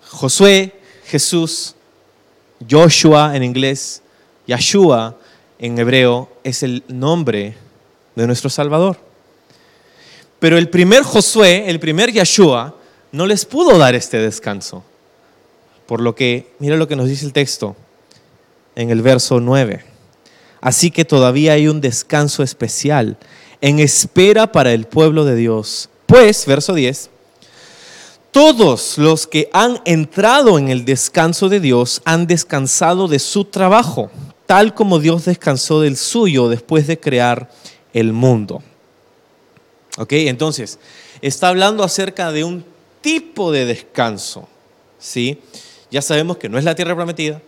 Josué, 0.07 0.73
Jesús, 1.05 1.75
Joshua 2.69 3.35
en 3.35 3.43
inglés, 3.43 4.03
Yeshua 4.45 5.17
en 5.57 5.79
hebreo 5.79 6.29
es 6.43 6.61
el 6.61 6.83
nombre 6.87 7.57
de 8.15 8.27
nuestro 8.27 8.51
Salvador. 8.51 9.08
Pero 10.39 10.57
el 10.57 10.69
primer 10.69 11.03
Josué, 11.03 11.69
el 11.69 11.79
primer 11.79 12.11
Yeshua, 12.11 12.75
no 13.11 13.25
les 13.25 13.45
pudo 13.45 13.77
dar 13.77 13.95
este 13.95 14.17
descanso. 14.17 14.83
Por 15.85 16.01
lo 16.01 16.15
que, 16.15 16.53
mira 16.59 16.77
lo 16.77 16.87
que 16.87 16.95
nos 16.95 17.07
dice 17.07 17.25
el 17.25 17.33
texto 17.33 17.75
en 18.75 18.89
el 18.89 19.01
verso 19.01 19.39
9. 19.39 19.83
Así 20.61 20.91
que 20.91 21.05
todavía 21.05 21.53
hay 21.53 21.67
un 21.67 21.81
descanso 21.81 22.43
especial 22.43 23.17
en 23.61 23.79
espera 23.79 24.51
para 24.51 24.71
el 24.71 24.85
pueblo 24.85 25.25
de 25.25 25.35
Dios. 25.35 25.89
Pues, 26.05 26.45
verso 26.45 26.73
10, 26.73 27.09
todos 28.31 28.97
los 28.97 29.27
que 29.27 29.49
han 29.53 29.81
entrado 29.85 30.57
en 30.57 30.69
el 30.69 30.85
descanso 30.85 31.49
de 31.49 31.59
Dios 31.59 32.01
han 32.05 32.27
descansado 32.27 33.07
de 33.07 33.19
su 33.19 33.45
trabajo, 33.45 34.11
tal 34.45 34.73
como 34.73 34.99
Dios 34.99 35.25
descansó 35.25 35.81
del 35.81 35.97
suyo 35.97 36.47
después 36.47 36.87
de 36.87 36.99
crear 36.99 37.49
el 37.93 38.13
mundo. 38.13 38.61
¿Ok? 39.99 40.13
Entonces, 40.13 40.79
está 41.21 41.49
hablando 41.49 41.83
acerca 41.83 42.31
de 42.31 42.45
un 42.45 42.63
tipo 43.01 43.51
de 43.51 43.65
descanso. 43.65 44.47
¿Sí? 44.97 45.39
Ya 45.91 46.01
sabemos 46.01 46.37
que 46.37 46.47
no 46.47 46.57
es 46.57 46.63
la 46.63 46.73
tierra 46.73 46.95
prometida, 46.95 47.41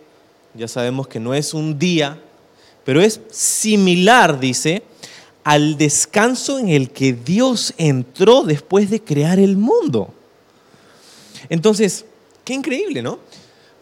ya 0.52 0.68
sabemos 0.68 1.08
que 1.08 1.18
no 1.18 1.32
es 1.32 1.54
un 1.54 1.78
día, 1.78 2.20
pero 2.84 3.00
es 3.00 3.20
similar, 3.30 4.38
dice, 4.38 4.82
al 5.44 5.78
descanso 5.78 6.58
en 6.58 6.68
el 6.68 6.90
que 6.90 7.14
Dios 7.14 7.72
entró 7.78 8.42
después 8.42 8.90
de 8.90 9.02
crear 9.02 9.38
el 9.38 9.56
mundo. 9.56 10.12
Entonces, 11.48 12.04
qué 12.44 12.52
increíble, 12.52 13.00
¿no? 13.00 13.18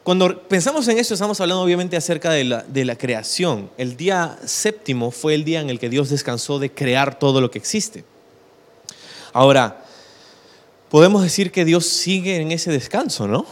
Cuando 0.04 0.42
pensamos 0.42 0.86
en 0.86 0.98
eso, 0.98 1.14
estamos 1.14 1.40
hablando 1.40 1.64
obviamente 1.64 1.96
acerca 1.96 2.30
de 2.30 2.44
la, 2.44 2.62
de 2.62 2.84
la, 2.84 2.96
creación. 2.96 3.68
El 3.76 3.96
día 3.96 4.38
séptimo 4.44 5.10
fue 5.10 5.34
el 5.34 5.44
día 5.44 5.60
en 5.60 5.70
el 5.70 5.80
que 5.80 5.88
Dios 5.88 6.08
descansó 6.08 6.60
de 6.60 6.70
crear 6.70 7.18
todo 7.18 7.40
lo 7.40 7.50
que 7.50 7.58
existe. 7.58 8.04
Ahora, 9.32 9.84
podemos 10.88 11.22
decir 11.22 11.52
que 11.52 11.64
Dios 11.64 11.86
sigue 11.86 12.36
en 12.40 12.50
ese 12.50 12.72
descanso, 12.72 13.28
¿no? 13.28 13.46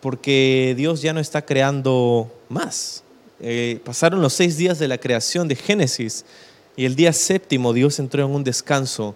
Porque 0.00 0.74
Dios 0.76 1.00
ya 1.00 1.12
no 1.12 1.20
está 1.20 1.42
creando 1.42 2.30
más. 2.48 3.02
Eh, 3.40 3.80
pasaron 3.84 4.20
los 4.20 4.34
seis 4.34 4.58
días 4.58 4.78
de 4.78 4.88
la 4.88 4.98
creación 4.98 5.48
de 5.48 5.56
Génesis 5.56 6.26
y 6.76 6.84
el 6.84 6.96
día 6.96 7.12
séptimo 7.12 7.72
Dios 7.72 7.98
entró 7.98 8.24
en 8.24 8.30
un 8.30 8.44
descanso 8.44 9.14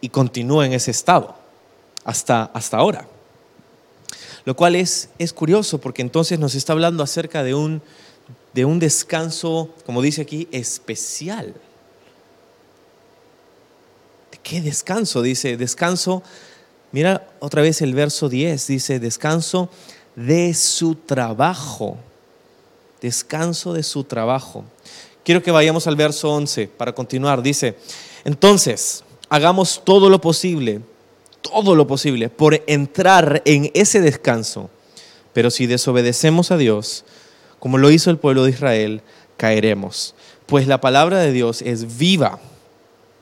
y 0.00 0.08
continúa 0.08 0.66
en 0.66 0.72
ese 0.72 0.90
estado 0.90 1.36
hasta, 2.04 2.44
hasta 2.54 2.76
ahora. 2.76 3.06
Lo 4.44 4.56
cual 4.56 4.74
es, 4.74 5.10
es 5.18 5.32
curioso 5.32 5.80
porque 5.80 6.02
entonces 6.02 6.38
nos 6.40 6.56
está 6.56 6.72
hablando 6.72 7.04
acerca 7.04 7.44
de 7.44 7.54
un, 7.54 7.82
de 8.54 8.64
un 8.64 8.80
descanso, 8.80 9.70
como 9.86 10.02
dice 10.02 10.22
aquí, 10.22 10.48
especial. 10.50 11.54
¿Qué 14.48 14.62
descanso? 14.62 15.20
Dice, 15.20 15.58
descanso, 15.58 16.22
mira 16.90 17.28
otra 17.38 17.60
vez 17.60 17.82
el 17.82 17.92
verso 17.92 18.30
10, 18.30 18.66
dice, 18.66 18.98
descanso 18.98 19.68
de 20.16 20.54
su 20.54 20.94
trabajo. 20.94 21.98
Descanso 23.02 23.74
de 23.74 23.82
su 23.82 24.04
trabajo. 24.04 24.64
Quiero 25.22 25.42
que 25.42 25.50
vayamos 25.50 25.86
al 25.86 25.96
verso 25.96 26.32
11 26.32 26.66
para 26.66 26.94
continuar. 26.94 27.42
Dice, 27.42 27.76
entonces, 28.24 29.04
hagamos 29.28 29.82
todo 29.84 30.08
lo 30.08 30.18
posible, 30.18 30.80
todo 31.42 31.74
lo 31.74 31.86
posible 31.86 32.30
por 32.30 32.62
entrar 32.66 33.42
en 33.44 33.70
ese 33.74 34.00
descanso. 34.00 34.70
Pero 35.34 35.50
si 35.50 35.66
desobedecemos 35.66 36.50
a 36.52 36.56
Dios, 36.56 37.04
como 37.58 37.76
lo 37.76 37.90
hizo 37.90 38.10
el 38.10 38.16
pueblo 38.16 38.44
de 38.44 38.52
Israel, 38.52 39.02
caeremos. 39.36 40.14
Pues 40.46 40.66
la 40.66 40.80
palabra 40.80 41.18
de 41.18 41.32
Dios 41.32 41.60
es 41.60 41.98
viva 41.98 42.40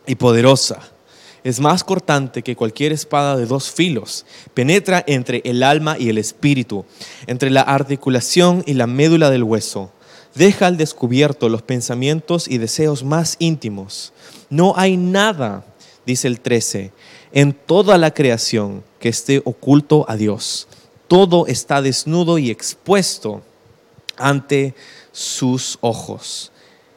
y 0.07 0.15
poderosa 0.15 0.93
es 1.47 1.61
más 1.61 1.85
cortante 1.85 2.43
que 2.43 2.57
cualquier 2.57 2.91
espada 2.91 3.37
de 3.37 3.47
dos 3.47 3.71
filos, 3.71 4.27
penetra 4.53 5.05
entre 5.07 5.43
el 5.45 5.63
alma 5.63 5.97
y 5.97 6.09
el 6.09 6.19
espíritu, 6.19 6.85
entre 7.29 7.51
la 7.51 7.61
articulación 7.61 8.65
y 8.67 8.75
la 8.75 8.89
médula 8.89 9.31
del 9.31 9.45
hueso, 9.45 9.93
deja 10.35 10.67
al 10.67 10.77
descubierto 10.77 11.49
los 11.49 11.63
pensamientos 11.63 12.49
y 12.49 12.59
deseos 12.59 13.05
más 13.05 13.37
íntimos. 13.39 14.13
No 14.51 14.75
hay 14.77 14.97
nada, 14.97 15.65
dice 16.05 16.27
el 16.27 16.41
13, 16.41 16.91
en 17.31 17.53
toda 17.53 17.97
la 17.97 18.13
creación 18.13 18.83
que 18.99 19.09
esté 19.09 19.41
oculto 19.45 20.05
a 20.09 20.17
Dios. 20.17 20.67
Todo 21.07 21.47
está 21.47 21.81
desnudo 21.81 22.39
y 22.39 22.51
expuesto 22.51 23.43
ante 24.17 24.75
sus 25.13 25.79
ojos. 25.81 26.51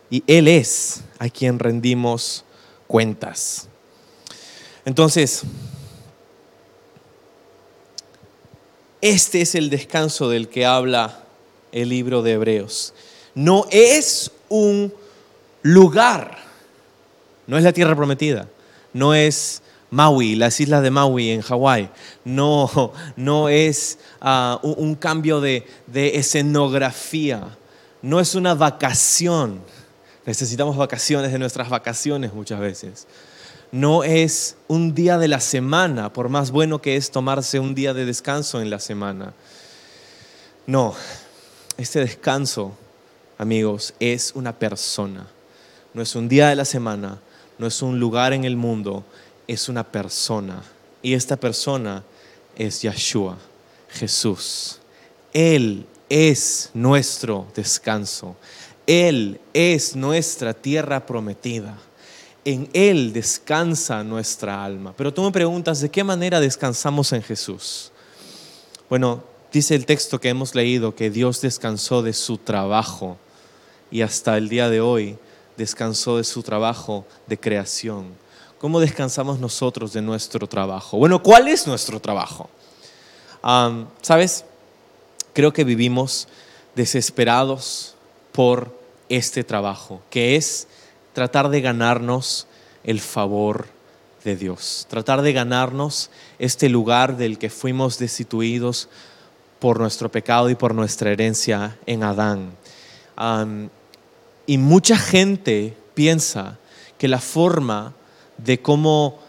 Y 0.09 0.23
Él 0.25 0.47
es 0.47 1.03
a 1.19 1.29
quien 1.29 1.59
rendimos 1.59 2.45
cuentas. 2.87 3.69
Entonces, 4.89 5.43
este 9.01 9.41
es 9.41 9.53
el 9.53 9.69
descanso 9.69 10.29
del 10.29 10.49
que 10.49 10.65
habla 10.65 11.25
el 11.71 11.89
libro 11.89 12.23
de 12.23 12.31
Hebreos. 12.31 12.95
No 13.35 13.67
es 13.69 14.31
un 14.47 14.91
lugar, 15.61 16.39
no 17.45 17.55
es 17.55 17.63
la 17.63 17.71
tierra 17.71 17.95
prometida, 17.95 18.49
no 18.91 19.13
es 19.13 19.61
Maui, 19.91 20.33
las 20.33 20.59
islas 20.59 20.81
de 20.81 20.89
Maui 20.89 21.29
en 21.29 21.41
Hawái, 21.41 21.91
no, 22.25 22.91
no 23.15 23.47
es 23.47 23.99
ah, 24.21 24.59
un, 24.63 24.95
cambio 24.95 25.39
de 25.39 25.67
escenografía, 25.93 27.55
no 28.01 28.19
es 28.19 28.33
una 28.33 28.55
vacación. 28.55 29.61
Necesitamos 30.25 30.75
vacaciones 30.75 31.31
de 31.31 31.37
nuestras 31.37 31.69
vacaciones 31.69 32.33
muchas 32.33 32.59
veces 32.59 33.05
no 33.71 34.03
es 34.03 34.57
un 34.67 34.95
día 34.95 35.17
de 35.17 35.27
la 35.27 35.39
semana, 35.39 36.11
por 36.11 36.29
más 36.29 36.51
bueno 36.51 36.81
que 36.81 36.95
es 36.95 37.11
tomarse 37.11 37.59
un 37.59 37.75
día 37.75 37.93
de 37.93 38.05
descanso 38.05 38.61
en 38.61 38.69
la 38.69 38.79
semana. 38.79 39.33
No, 40.65 40.95
este 41.77 41.99
descanso, 41.99 42.75
amigos, 43.37 43.93
es 43.99 44.31
una 44.35 44.57
persona. 44.57 45.27
No 45.93 46.01
es 46.01 46.15
un 46.15 46.27
día 46.27 46.49
de 46.49 46.55
la 46.55 46.65
semana, 46.65 47.19
no 47.57 47.67
es 47.67 47.81
un 47.81 47.99
lugar 47.99 48.33
en 48.33 48.43
el 48.43 48.55
mundo, 48.55 49.03
es 49.47 49.69
una 49.69 49.83
persona. 49.83 50.63
Y 51.01 51.13
esta 51.13 51.37
persona 51.37 52.03
es 52.55 52.81
Yeshua, 52.81 53.37
Jesús. 53.89 54.79
Él 55.31 55.85
es 56.09 56.71
nuestro 56.73 57.47
descanso. 57.55 58.35
Él 58.87 59.39
es 59.53 59.95
nuestra 59.95 60.55
tierra 60.55 61.05
prometida 61.05 61.77
en 62.51 62.69
Él 62.73 63.13
descansa 63.13 64.03
nuestra 64.03 64.63
alma. 64.63 64.93
Pero 64.95 65.13
tú 65.13 65.21
me 65.23 65.31
preguntas, 65.31 65.81
¿de 65.81 65.89
qué 65.89 66.03
manera 66.03 66.39
descansamos 66.39 67.13
en 67.13 67.21
Jesús? 67.21 67.91
Bueno, 68.89 69.23
dice 69.51 69.75
el 69.75 69.85
texto 69.85 70.19
que 70.19 70.29
hemos 70.29 70.55
leído 70.55 70.95
que 70.95 71.09
Dios 71.09 71.41
descansó 71.41 72.01
de 72.01 72.13
su 72.13 72.37
trabajo 72.37 73.17
y 73.91 74.01
hasta 74.01 74.37
el 74.37 74.49
día 74.49 74.69
de 74.69 74.81
hoy 74.81 75.17
descansó 75.57 76.17
de 76.17 76.23
su 76.23 76.41
trabajo 76.41 77.05
de 77.27 77.39
creación. 77.39 78.07
¿Cómo 78.59 78.79
descansamos 78.79 79.39
nosotros 79.39 79.93
de 79.93 80.01
nuestro 80.01 80.47
trabajo? 80.47 80.97
Bueno, 80.97 81.21
¿cuál 81.21 81.47
es 81.47 81.67
nuestro 81.67 81.99
trabajo? 81.99 82.49
¿Sabes? 84.01 84.43
Creo 85.33 85.53
que 85.53 85.63
vivimos 85.63 86.27
desesperados 86.75 87.95
por 88.31 88.77
este 89.07 89.43
trabajo, 89.43 90.01
que 90.09 90.35
es 90.35 90.67
tratar 91.19 91.49
de 91.49 91.59
ganarnos 91.59 92.47
el 92.81 93.01
favor 93.01 93.67
de 94.23 94.37
Dios, 94.37 94.87
tratar 94.89 95.21
de 95.21 95.33
ganarnos 95.33 96.11
este 96.39 96.69
lugar 96.69 97.17
del 97.17 97.37
que 97.37 97.49
fuimos 97.49 97.99
destituidos 97.99 98.87
por 99.59 99.81
nuestro 99.81 100.09
pecado 100.09 100.49
y 100.49 100.55
por 100.55 100.73
nuestra 100.73 101.11
herencia 101.11 101.77
en 101.85 102.03
Adán. 102.03 102.53
y 104.45 104.57
mucha 104.57 104.97
gente 104.97 105.75
piensa 105.93 106.57
que 106.97 107.09
la 107.09 107.19
forma 107.19 107.93
de 108.37 108.61
cómo 108.61 109.19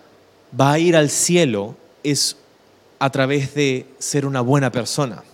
va 0.58 0.74
a 0.74 0.78
ir 0.78 0.94
al 0.94 1.10
cielo 1.10 1.74
es 2.04 2.36
a 3.00 3.10
través 3.10 3.52
de 3.54 3.84
ser 3.98 4.26
una 4.26 4.42
buena 4.42 4.70
persona, 4.70 5.24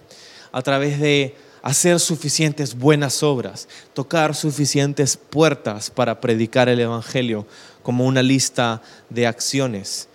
a 0.53 0.63
través 0.63 1.01
de 1.01 1.37
hacer 1.67 1.99
suficientes 1.99 2.79
buenas 2.79 3.25
obras, 3.25 3.67
tocar 3.93 4.37
suficientes 4.37 5.17
puertas 5.17 5.91
para 5.91 6.21
predicar 6.21 6.69
el 6.69 6.79
Evangelio 6.79 7.45
como 7.83 8.07
una 8.07 8.23
lista 8.23 8.81
de 9.11 9.27
acciones, 9.27 10.09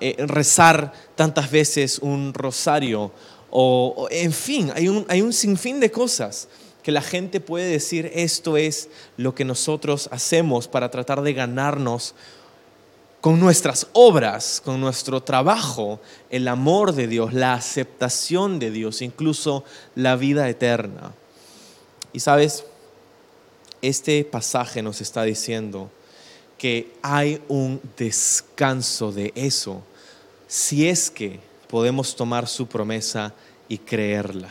eh, 0.00 0.14
rezar 0.20 0.92
tantas 1.16 1.50
veces 1.50 1.98
un 1.98 2.32
rosario, 2.32 3.10
o, 3.50 4.06
en 4.12 4.32
fin, 4.32 4.70
hay 4.76 4.86
un, 4.86 5.04
hay 5.08 5.20
un 5.20 5.32
sinfín 5.32 5.80
de 5.80 5.90
cosas 5.90 6.46
que 6.84 6.92
la 6.92 7.02
gente 7.02 7.40
puede 7.40 7.68
decir 7.68 8.12
esto 8.14 8.56
es 8.56 8.88
lo 9.16 9.34
que 9.34 9.44
nosotros 9.44 10.08
hacemos 10.12 10.68
para 10.68 10.92
tratar 10.92 11.22
de 11.22 11.32
ganarnos 11.32 12.14
con 13.22 13.38
nuestras 13.38 13.86
obras, 13.92 14.60
con 14.64 14.80
nuestro 14.80 15.22
trabajo, 15.22 16.00
el 16.28 16.48
amor 16.48 16.92
de 16.92 17.06
Dios, 17.06 17.32
la 17.32 17.54
aceptación 17.54 18.58
de 18.58 18.72
Dios, 18.72 19.00
incluso 19.00 19.62
la 19.94 20.16
vida 20.16 20.48
eterna. 20.48 21.14
Y 22.12 22.18
sabes, 22.18 22.64
este 23.80 24.24
pasaje 24.24 24.82
nos 24.82 25.00
está 25.00 25.22
diciendo 25.22 25.88
que 26.58 26.94
hay 27.00 27.40
un 27.46 27.80
descanso 27.96 29.12
de 29.12 29.32
eso, 29.36 29.84
si 30.48 30.88
es 30.88 31.08
que 31.08 31.38
podemos 31.68 32.16
tomar 32.16 32.48
su 32.48 32.66
promesa 32.66 33.32
y 33.68 33.78
creerla. 33.78 34.48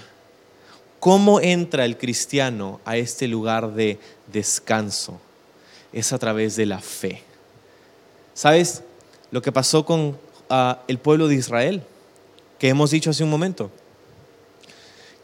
¿Cómo 1.01 1.41
entra 1.41 1.83
el 1.83 1.97
cristiano 1.97 2.79
a 2.85 2.95
este 2.95 3.27
lugar 3.27 3.73
de 3.73 3.99
descanso? 4.31 5.19
Es 5.91 6.13
a 6.13 6.19
través 6.19 6.55
de 6.55 6.67
la 6.67 6.79
fe. 6.79 7.30
¿Sabes 8.33 8.83
lo 9.31 9.41
que 9.41 9.51
pasó 9.51 9.85
con 9.85 10.17
ah, 10.49 10.81
el 10.87 10.97
pueblo 10.97 11.27
de 11.27 11.35
Israel? 11.35 11.83
Que 12.59 12.69
hemos 12.69 12.91
dicho 12.91 13.09
hace 13.09 13.23
un 13.23 13.29
momento. 13.29 13.71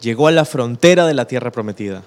Llegó 0.02 0.28
a 0.28 0.32
la 0.32 0.46
frontera 0.46 1.08
de 1.08 1.14
la 1.14 1.26
tierra 1.26 1.52
prometida. 1.52 2.04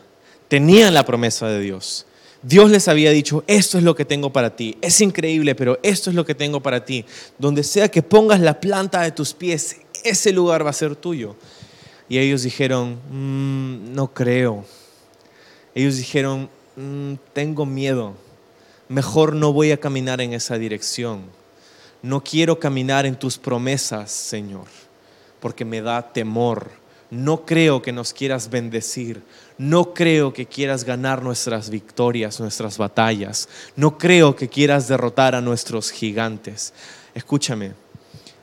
Tenían 0.48 0.94
la 0.94 1.04
promesa 1.04 1.48
de 1.48 1.60
Dios. 1.60 2.06
Dios 2.42 2.70
les 2.70 2.88
había 2.88 3.10
dicho, 3.10 3.44
esto 3.46 3.76
es 3.76 3.84
lo 3.84 3.94
que 3.94 4.04
tengo 4.04 4.32
para 4.32 4.56
ti. 4.56 4.76
Es 4.80 5.00
increíble, 5.00 5.54
pero 5.54 5.78
esto 5.82 6.10
es 6.10 6.16
lo 6.16 6.24
que 6.24 6.34
tengo 6.34 6.60
para 6.60 6.84
ti. 6.84 7.04
Donde 7.38 7.62
sea 7.62 7.88
que 7.88 8.02
pongas 8.02 8.40
la 8.40 8.60
planta 8.60 9.02
de 9.02 9.12
tus 9.12 9.34
pies, 9.34 9.76
ese 10.04 10.32
lugar 10.32 10.64
va 10.64 10.70
a 10.70 10.74
ser 10.74 10.96
tuyo. 10.96 11.36
Y 12.08 12.18
ellos 12.18 12.42
dijeron, 12.42 12.98
mm, 13.10 13.94
no 13.94 14.12
creo. 14.12 14.64
Ellos 15.74 15.96
dijeron, 15.96 16.48
mm, 16.76 17.14
tengo 17.32 17.66
miedo 17.66 18.14
mejor 18.90 19.36
no 19.36 19.52
voy 19.52 19.70
a 19.70 19.78
caminar 19.78 20.20
en 20.20 20.32
esa 20.32 20.58
dirección. 20.58 21.22
No 22.02 22.24
quiero 22.24 22.58
caminar 22.58 23.06
en 23.06 23.16
tus 23.16 23.38
promesas, 23.38 24.10
Señor, 24.10 24.66
porque 25.38 25.64
me 25.64 25.80
da 25.80 26.12
temor. 26.12 26.72
No 27.08 27.46
creo 27.46 27.82
que 27.82 27.92
nos 27.92 28.12
quieras 28.12 28.50
bendecir. 28.50 29.22
No 29.58 29.94
creo 29.94 30.32
que 30.32 30.46
quieras 30.46 30.82
ganar 30.82 31.22
nuestras 31.22 31.70
victorias, 31.70 32.40
nuestras 32.40 32.78
batallas. 32.78 33.48
No 33.76 33.96
creo 33.96 34.34
que 34.34 34.48
quieras 34.48 34.88
derrotar 34.88 35.36
a 35.36 35.40
nuestros 35.40 35.92
gigantes. 35.92 36.74
Escúchame, 37.14 37.74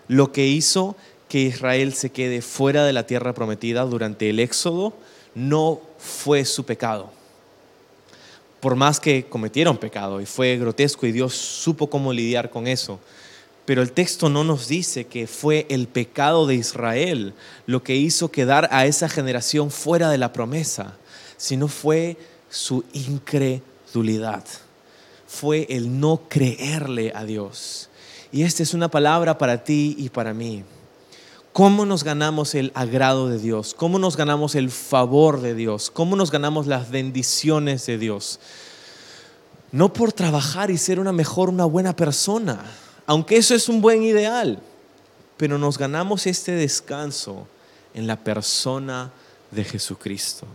lo 0.07 0.31
que 0.31 0.47
hizo 0.47 0.95
que 1.27 1.41
Israel 1.41 1.93
se 1.93 2.12
quede 2.12 2.41
fuera 2.41 2.86
de 2.86 2.93
la 2.93 3.05
tierra 3.05 3.33
prometida 3.33 3.83
durante 3.83 4.29
el 4.29 4.39
éxodo 4.39 4.93
no 5.36 5.81
fue 5.97 6.45
su 6.45 6.65
pecado 6.65 7.16
por 8.60 8.76
más 8.76 9.00
que 9.00 9.26
cometieron 9.26 9.78
pecado 9.78 10.22
y 10.22 10.26
fue 10.26 10.58
grotesco 10.58 11.06
y 11.06 11.12
Dios 11.12 11.34
supo 11.34 11.89
cómo 11.89 12.13
lidiar 12.13 12.50
con 12.50 12.67
eso. 12.67 13.00
Pero 13.65 13.82
el 13.82 13.91
texto 13.91 14.30
no 14.30 14.43
nos 14.43 14.67
dice 14.67 15.08
que 15.08 15.28
fue 15.28 15.65
el 15.70 15.88
pecado 15.88 16.48
de 16.48 16.56
Israel 16.56 17.34
lo 17.65 17.84
que 17.84 17.96
hizo 17.96 18.32
quedar 18.32 18.70
a 18.72 18.86
esa 18.86 19.10
generación 19.10 19.72
fuera 19.72 20.10
de 20.10 20.17
la 20.17 20.32
promesa, 20.32 20.96
sino 21.36 21.67
fue 21.67 22.17
su 22.50 22.86
incredulidad, 22.93 24.46
fue 25.28 25.67
el 25.70 26.00
no 26.00 26.22
creerle 26.30 27.12
a 27.13 27.26
Dios. 27.26 27.89
Y 28.32 28.43
esta 28.43 28.63
es 28.63 28.74
una 28.74 28.89
palabra 28.89 29.38
para 29.38 29.63
ti 29.63 29.96
y 29.98 30.10
para 30.10 30.34
mí. 30.34 30.63
¿Cómo 31.58 31.88
nos 31.88 32.04
ganamos 32.04 32.54
el 32.54 32.72
agrado 32.76 33.30
de 33.30 33.39
Dios? 33.39 33.74
¿Cómo 33.74 33.98
nos 33.98 34.15
ganamos 34.15 34.54
el 34.54 34.70
favor 34.70 35.41
de 35.41 35.56
Dios? 35.56 35.89
¿Cómo 35.89 36.15
nos 36.15 36.30
ganamos 36.30 36.67
las 36.67 36.91
bendiciones 36.91 37.84
de 37.88 37.98
Dios? 37.98 38.39
No 39.72 39.91
por 39.91 40.13
trabajar 40.13 40.70
y 40.70 40.78
ser 40.78 41.00
una 41.00 41.12
mejor, 41.12 41.50
una 41.50 41.65
buena 41.65 41.96
persona, 41.96 42.63
aunque 43.08 43.38
eso 43.38 43.56
es 43.56 43.70
un 43.70 43.82
buen 43.82 44.04
ideal, 44.04 44.62
pero 45.36 45.58
nos 45.58 45.80
ganamos 45.80 46.28
este 46.28 46.52
descanso 46.52 47.48
en 47.96 48.06
la 48.06 48.24
persona 48.24 49.12
de 49.50 49.63
Jesucristo. 49.63 50.46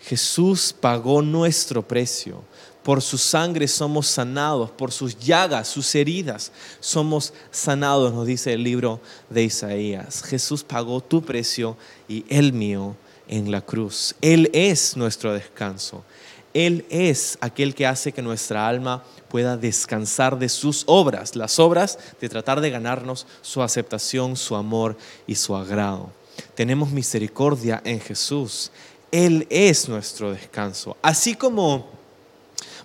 Jesús 0.00 0.72
pagó 0.72 1.20
nuestro 1.20 1.86
precio. 1.86 2.42
Por 2.82 3.02
su 3.02 3.18
sangre 3.18 3.68
somos 3.68 4.06
sanados, 4.06 4.70
por 4.70 4.92
sus 4.92 5.18
llagas, 5.18 5.68
sus 5.68 5.94
heridas, 5.94 6.52
somos 6.80 7.34
sanados, 7.50 8.12
nos 8.14 8.26
dice 8.26 8.52
el 8.54 8.62
libro 8.62 9.00
de 9.28 9.44
Isaías. 9.44 10.22
Jesús 10.22 10.64
pagó 10.64 11.00
tu 11.00 11.22
precio 11.22 11.76
y 12.08 12.24
el 12.28 12.52
mío 12.52 12.96
en 13.26 13.50
la 13.50 13.60
cruz. 13.60 14.14
Él 14.20 14.50
es 14.52 14.96
nuestro 14.96 15.34
descanso. 15.34 16.02
Él 16.54 16.86
es 16.88 17.36
aquel 17.40 17.74
que 17.74 17.86
hace 17.86 18.12
que 18.12 18.22
nuestra 18.22 18.66
alma 18.66 19.04
pueda 19.28 19.56
descansar 19.56 20.38
de 20.38 20.48
sus 20.48 20.84
obras, 20.86 21.36
las 21.36 21.58
obras 21.58 21.98
de 22.20 22.28
tratar 22.28 22.60
de 22.60 22.70
ganarnos 22.70 23.26
su 23.42 23.62
aceptación, 23.62 24.34
su 24.34 24.56
amor 24.56 24.96
y 25.26 25.34
su 25.34 25.54
agrado. 25.54 26.10
Tenemos 26.54 26.90
misericordia 26.90 27.82
en 27.84 28.00
Jesús. 28.00 28.70
Él 29.12 29.46
es 29.50 29.88
nuestro 29.88 30.32
descanso. 30.32 30.96
Así 31.02 31.34
como 31.34 31.97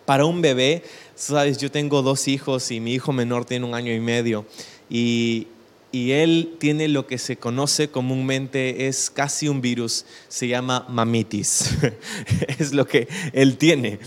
para 0.06 0.26
un 0.26 0.42
bebé, 0.42 0.84
sabes, 1.16 1.58
yo 1.58 1.72
tengo 1.72 2.02
dos 2.02 2.28
hijos 2.28 2.72
y 2.72 2.80
mi 2.80 2.94
hijo 2.94 3.14
menor 3.14 3.46
tiene 3.46 3.66
un 3.66 3.76
año 3.76 3.94
y 3.94 4.00
medio. 4.00 4.46
Y, 4.90 5.48
y 5.94 6.14
él 6.14 6.56
tiene 6.58 6.88
lo 6.88 7.06
que 7.06 7.20
se 7.20 7.38
conoce 7.38 7.88
comúnmente, 7.88 8.88
es 8.88 9.12
casi 9.12 9.48
un 9.48 9.62
virus, 9.62 10.06
se 10.28 10.48
llama 10.48 10.88
mamitis, 10.90 11.70
es 12.58 12.74
lo 12.74 12.88
que 12.88 13.08
él 13.32 13.58
tiene. 13.58 14.00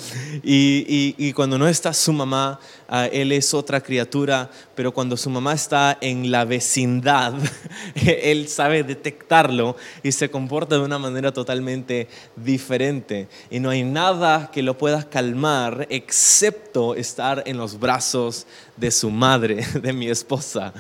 Y, 0.43 1.33
cuando 1.35 1.59
no 1.59 1.69
está 1.69 1.95
su 1.95 2.13
mamá, 2.13 2.59
uh, 2.89 3.09
él 3.13 3.31
es 3.31 3.55
otra 3.55 3.81
criatura, 3.81 4.51
pero 4.75 4.93
cuando 4.93 5.17
su 5.17 5.31
mamá 5.31 5.53
está 5.53 5.97
en 6.01 6.33
la 6.33 6.45
vecindad, 6.45 7.35
él 7.95 8.49
sabe 8.49 8.83
detectarlo 8.83 9.77
y 10.03 10.11
se 10.11 10.29
comporta 10.29 10.75
de 10.75 10.83
una 10.83 10.99
manera 10.99 11.33
totalmente 11.33 12.09
diferente. 12.35 13.29
Y 13.49 13.61
no 13.61 13.71
hay 13.71 13.85
nada 13.85 14.51
que 14.51 14.65
lo 14.65 14.77
pueda 14.77 15.09
calmar 15.09 15.87
excepto 15.89 16.97
estar 16.97 17.45
en 17.47 17.59
los 17.59 17.79
brazos 17.79 18.45
de 18.77 18.91
su 18.91 19.09
madre, 19.09 19.65
de 19.81 19.93
mi 19.93 20.09
esposa. 20.09 20.75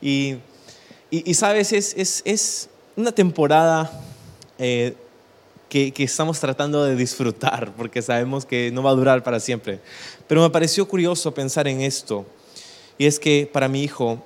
Y, 0.00 0.38
sabes, 1.34 1.72
es, 1.72 1.94
es, 1.96 2.22
es, 2.24 2.68
una 2.96 3.12
temporada 3.12 3.90
eh, 4.58 4.94
que, 5.68 5.92
que, 5.92 6.04
estamos 6.04 6.38
tratando 6.40 6.84
de 6.84 6.96
disfrutar, 6.96 7.72
porque 7.76 8.02
sabemos 8.02 8.44
que 8.44 8.70
no 8.70 8.82
va 8.82 8.90
a 8.90 8.94
durar 8.94 9.22
para 9.22 9.40
siempre. 9.40 9.80
Pero 10.26 10.42
me 10.42 10.50
pareció 10.50 10.86
curioso 10.86 11.32
pensar 11.32 11.68
en 11.68 11.80
esto, 11.80 12.26
y 12.98 13.06
es 13.06 13.18
que 13.18 13.48
para 13.50 13.68
mi 13.68 13.82
hijo 13.82 14.22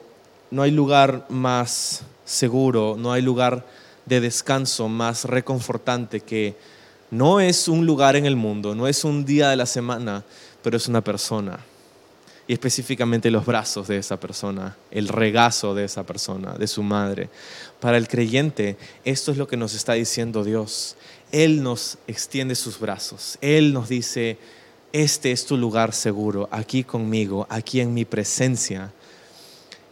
no 0.51 0.63
hay 0.63 0.71
lugar 0.71 1.27
más 1.29 2.03
seguro, 2.25 2.97
no 2.99 3.13
hay 3.13 3.23
lugar 3.23 3.65
de 4.07 4.21
descanso 4.21 4.89
más 4.89 5.25
reconfortante 5.25 6.21
que 6.21 6.55
no 7.11 7.41
es 7.41 7.69
un 7.69 7.87
lugar 7.87 8.17
en 8.17 8.27
el 8.27 8.37
mundo, 8.37 8.75
no 8.75 8.89
es 8.89 9.05
un 9.05 9.25
día 9.25 9.49
de 9.51 9.57
la 9.57 9.67
semana, 9.67 10.25
pero 10.63 10.77
es 10.77 10.89
una 10.89 11.01
persona 11.01 11.61
y 12.47 12.53
específicamente 12.53 13.31
los 13.31 13.47
brazos 13.47 13.89
de 13.89 13.99
esa 13.99 14.21
persona, 14.21 14.77
el 14.91 15.09
regazo 15.09 15.75
de 15.75 15.85
esa 15.85 16.05
persona, 16.05 16.55
de 16.55 16.67
su 16.67 16.83
madre. 16.83 17.31
Para 17.81 17.97
el 17.97 18.09
creyente, 18.09 18.77
esto 19.05 19.33
es 19.33 19.39
lo 19.39 19.49
que 19.49 19.57
nos 19.57 19.75
está 19.75 19.95
diciendo 19.95 20.45
Dios. 20.45 20.97
Él 21.33 21.63
nos 21.63 21.99
extiende 22.07 22.55
sus 22.55 22.79
brazos. 22.79 23.39
Él 23.41 23.73
nos 23.73 23.89
dice, 23.89 24.39
este 24.93 25.33
es 25.33 25.47
tu 25.47 25.57
lugar 25.57 25.93
seguro, 25.93 26.49
aquí 26.51 26.85
conmigo, 26.85 27.47
aquí 27.49 27.81
en 27.81 27.95
mi 27.95 28.05
presencia. 28.05 28.93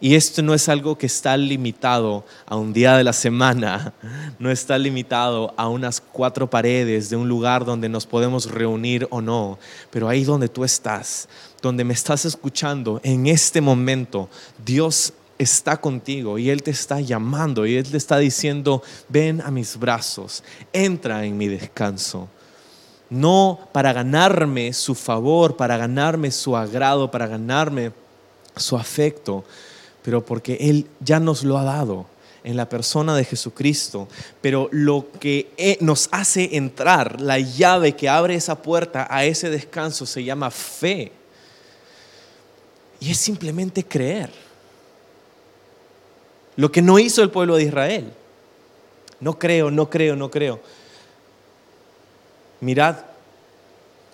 Y 0.03 0.17
esto 0.17 0.43
no 0.43 0.53
es 0.53 0.69
algo 0.69 0.99
que 0.99 1.07
está 1.07 1.37
limitado 1.37 2.25
a 2.47 2.57
un 2.57 2.73
día 2.73 2.97
de 2.97 3.05
la 3.05 3.13
semana, 3.13 3.95
no 4.41 4.51
está 4.51 4.77
limitado 4.77 5.55
a 5.57 5.69
unas 5.69 6.01
cuatro 6.01 6.51
paredes 6.51 7.09
de 7.09 7.15
un 7.15 7.29
lugar 7.29 7.65
donde 7.65 7.89
nos 7.89 8.05
podemos 8.05 8.51
reunir 8.51 9.07
o 9.11 9.21
no, 9.21 9.61
pero 9.91 10.09
ahí 10.09 10.25
donde 10.25 10.49
tú 10.49 10.65
estás, 10.65 11.29
donde 11.63 11.85
me 11.85 11.95
estás 11.95 12.25
escuchando 12.25 13.01
en 13.05 13.27
este 13.27 13.61
momento, 13.61 14.29
Dios 14.65 15.15
está 15.39 15.81
contigo 15.81 16.39
y 16.39 16.51
Él 16.51 16.63
te 16.63 16.73
está 16.73 17.01
llamando 17.01 17.65
y 17.65 17.77
Él 17.77 17.91
te 17.91 17.97
está 17.97 18.19
diciendo, 18.19 18.83
ven 19.09 19.41
a 19.41 19.51
mis 19.51 19.79
brazos, 19.79 20.43
entra 20.73 21.25
en 21.25 21.39
mi 21.39 21.49
descanso. 21.49 22.29
No 23.09 23.69
para 23.73 23.93
ganarme 23.93 24.73
su 24.73 24.95
favor, 24.95 25.57
para 25.57 25.77
ganarme 25.77 26.31
su 26.31 26.57
agrado, 26.57 27.11
para 27.11 27.27
ganarme 27.27 27.93
su 28.57 28.77
afecto, 28.77 29.45
pero 30.03 30.25
porque 30.25 30.57
Él 30.61 30.87
ya 31.01 31.21
nos 31.21 31.45
lo 31.45 31.59
ha 31.59 31.65
dado 31.65 32.07
en 32.45 32.57
la 32.57 32.69
persona 32.69 33.15
de 33.15 33.25
Jesucristo. 33.25 34.09
Pero 34.41 34.69
lo 34.73 35.07
que 35.21 35.53
e, 35.57 35.79
nos 35.81 36.09
hace 36.11 36.57
entrar, 36.57 37.21
la 37.21 37.39
llave 37.39 37.93
que 37.93 38.09
abre 38.09 38.35
esa 38.35 38.63
puerta 38.63 39.07
a 39.11 39.25
ese 39.25 39.51
descanso 39.51 40.07
se 40.07 40.25
llama 40.25 40.51
fe. 40.51 41.13
Y 43.03 43.11
es 43.11 43.19
simplemente 43.19 43.85
creer. 43.85 44.31
Lo 46.55 46.71
que 46.71 46.83
no 46.83 47.01
hizo 47.01 47.21
el 47.23 47.31
pueblo 47.31 47.57
de 47.57 47.65
Israel. 47.65 48.13
No 49.19 49.41
creo, 49.41 49.73
no 49.73 49.91
creo, 49.91 50.15
no 50.15 50.31
creo. 50.31 50.61
Mirad 52.61 52.99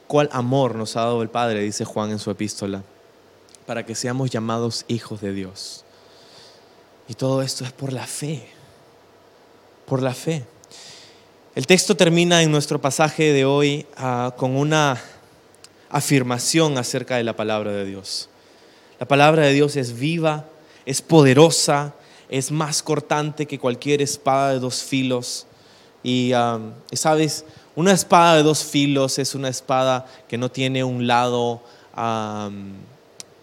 cuál 0.06 0.30
amor 0.32 0.74
nos 0.74 0.96
ha 0.96 1.00
dado 1.00 1.20
el 1.20 1.28
Padre, 1.28 1.60
dice 1.60 1.84
Juan 1.84 2.12
en 2.12 2.18
su 2.18 2.30
epístola, 2.30 2.82
para 3.66 3.84
que 3.84 3.94
seamos 3.94 4.30
llamados 4.30 4.86
hijos 4.88 5.20
de 5.20 5.34
Dios. 5.34 5.84
Y 7.08 7.14
todo 7.14 7.42
esto 7.42 7.64
es 7.64 7.72
por 7.72 7.92
la 7.92 8.06
fe, 8.06 8.48
por 9.84 10.00
la 10.00 10.14
fe. 10.14 10.46
El 11.54 11.66
texto 11.66 11.94
termina 11.94 12.42
en 12.42 12.50
nuestro 12.50 12.80
pasaje 12.80 13.34
de 13.34 13.44
hoy 13.44 13.86
ah, 13.98 14.34
con 14.38 14.56
una 14.56 14.98
afirmación 15.90 16.78
acerca 16.78 17.16
de 17.16 17.24
la 17.24 17.36
palabra 17.36 17.72
de 17.72 17.84
Dios. 17.84 18.30
La 18.98 19.06
palabra 19.06 19.42
de 19.42 19.52
Dios 19.52 19.76
es 19.76 19.98
viva, 19.98 20.46
es 20.84 21.02
poderosa, 21.02 21.94
es 22.28 22.50
más 22.50 22.82
cortante 22.82 23.46
que 23.46 23.58
cualquier 23.58 24.02
espada 24.02 24.52
de 24.52 24.58
dos 24.58 24.82
filos. 24.82 25.46
Y 26.02 26.32
um, 26.34 26.72
sabes, 26.92 27.44
una 27.76 27.92
espada 27.92 28.36
de 28.36 28.42
dos 28.42 28.64
filos 28.64 29.18
es 29.18 29.34
una 29.34 29.48
espada 29.48 30.06
que 30.28 30.36
no 30.36 30.50
tiene 30.50 30.82
un 30.82 31.06
lado 31.06 31.62
um, 31.96 32.72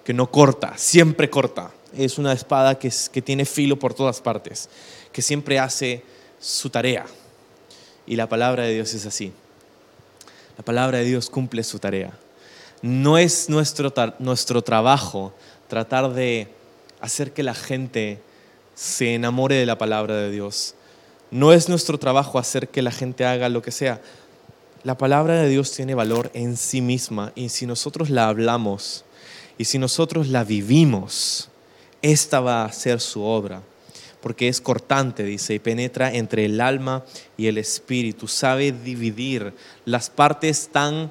que 0.04 0.14
no 0.14 0.30
corta, 0.30 0.78
siempre 0.78 1.30
corta. 1.30 1.72
Es 1.96 2.18
una 2.18 2.34
espada 2.34 2.78
que, 2.78 2.92
que 3.12 3.22
tiene 3.22 3.46
filo 3.46 3.80
por 3.80 3.94
todas 3.94 4.20
partes, 4.20 4.70
que 5.14 5.22
siempre 5.22 5.58
hace 5.58 6.04
su 6.40 6.70
tarea. 6.70 7.06
Y 8.06 8.18
la 8.18 8.28
palabra 8.28 8.64
de 8.64 8.74
Dios 8.74 8.94
es 8.94 9.06
así. 9.06 9.32
La 10.58 10.64
palabra 10.64 11.00
de 11.00 11.06
Dios 11.06 11.30
cumple 11.30 11.64
su 11.64 11.80
tarea. 11.80 12.14
No 12.86 13.18
es 13.18 13.50
nuestro, 13.50 13.92
nuestro 14.20 14.62
trabajo 14.62 15.34
tratar 15.68 16.14
de 16.14 16.50
hacer 17.02 17.34
que 17.34 17.42
la 17.42 17.56
gente 17.56 18.20
se 18.76 19.16
enamore 19.16 19.56
de 19.56 19.66
la 19.66 19.80
palabra 19.80 20.14
de 20.18 20.30
Dios. 20.30 20.76
No 21.32 21.52
es 21.52 21.68
nuestro 21.68 21.98
trabajo 21.98 22.38
hacer 22.38 22.68
que 22.68 22.84
la 22.84 22.92
gente 22.92 23.26
haga 23.26 23.50
lo 23.50 23.64
que 23.64 23.72
sea. 23.72 24.04
La 24.84 25.00
palabra 25.00 25.42
de 25.42 25.50
Dios 25.50 25.72
tiene 25.72 25.96
valor 25.96 26.30
en 26.36 26.58
sí 26.58 26.80
misma 26.80 27.32
y 27.34 27.50
si 27.50 27.66
nosotros 27.66 28.12
la 28.12 28.28
hablamos 28.28 29.04
y 29.58 29.66
si 29.66 29.80
nosotros 29.80 30.28
la 30.28 30.44
vivimos, 30.44 31.50
esta 32.04 32.40
va 32.40 32.66
a 32.66 32.72
ser 32.72 33.02
su 33.02 33.24
obra, 33.24 33.64
porque 34.22 34.48
es 34.48 34.62
cortante, 34.62 35.24
dice, 35.24 35.56
y 35.56 35.60
penetra 35.60 36.14
entre 36.14 36.46
el 36.46 36.62
alma 36.62 37.04
y 37.36 37.48
el 37.48 37.58
espíritu, 37.58 38.28
sabe 38.28 38.72
dividir 38.72 39.56
las 39.86 40.12
partes 40.12 40.70
tan 40.72 41.10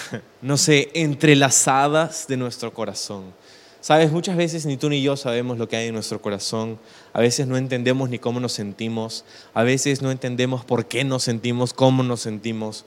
no 0.42 0.56
sé, 0.56 0.90
entrelazadas 0.94 2.26
de 2.26 2.36
nuestro 2.36 2.72
corazón. 2.72 3.32
Sabes, 3.80 4.12
muchas 4.12 4.36
veces 4.36 4.64
ni 4.64 4.76
tú 4.76 4.88
ni 4.88 5.02
yo 5.02 5.16
sabemos 5.16 5.58
lo 5.58 5.68
que 5.68 5.76
hay 5.76 5.88
en 5.88 5.94
nuestro 5.94 6.22
corazón. 6.22 6.78
A 7.12 7.20
veces 7.20 7.48
no 7.48 7.56
entendemos 7.56 8.08
ni 8.10 8.20
cómo 8.20 8.38
nos 8.38 8.52
sentimos. 8.52 9.24
A 9.54 9.64
veces 9.64 10.02
no 10.02 10.12
entendemos 10.12 10.64
por 10.64 10.86
qué 10.86 11.02
nos 11.02 11.24
sentimos, 11.24 11.72
cómo 11.72 12.04
nos 12.04 12.20
sentimos. 12.20 12.84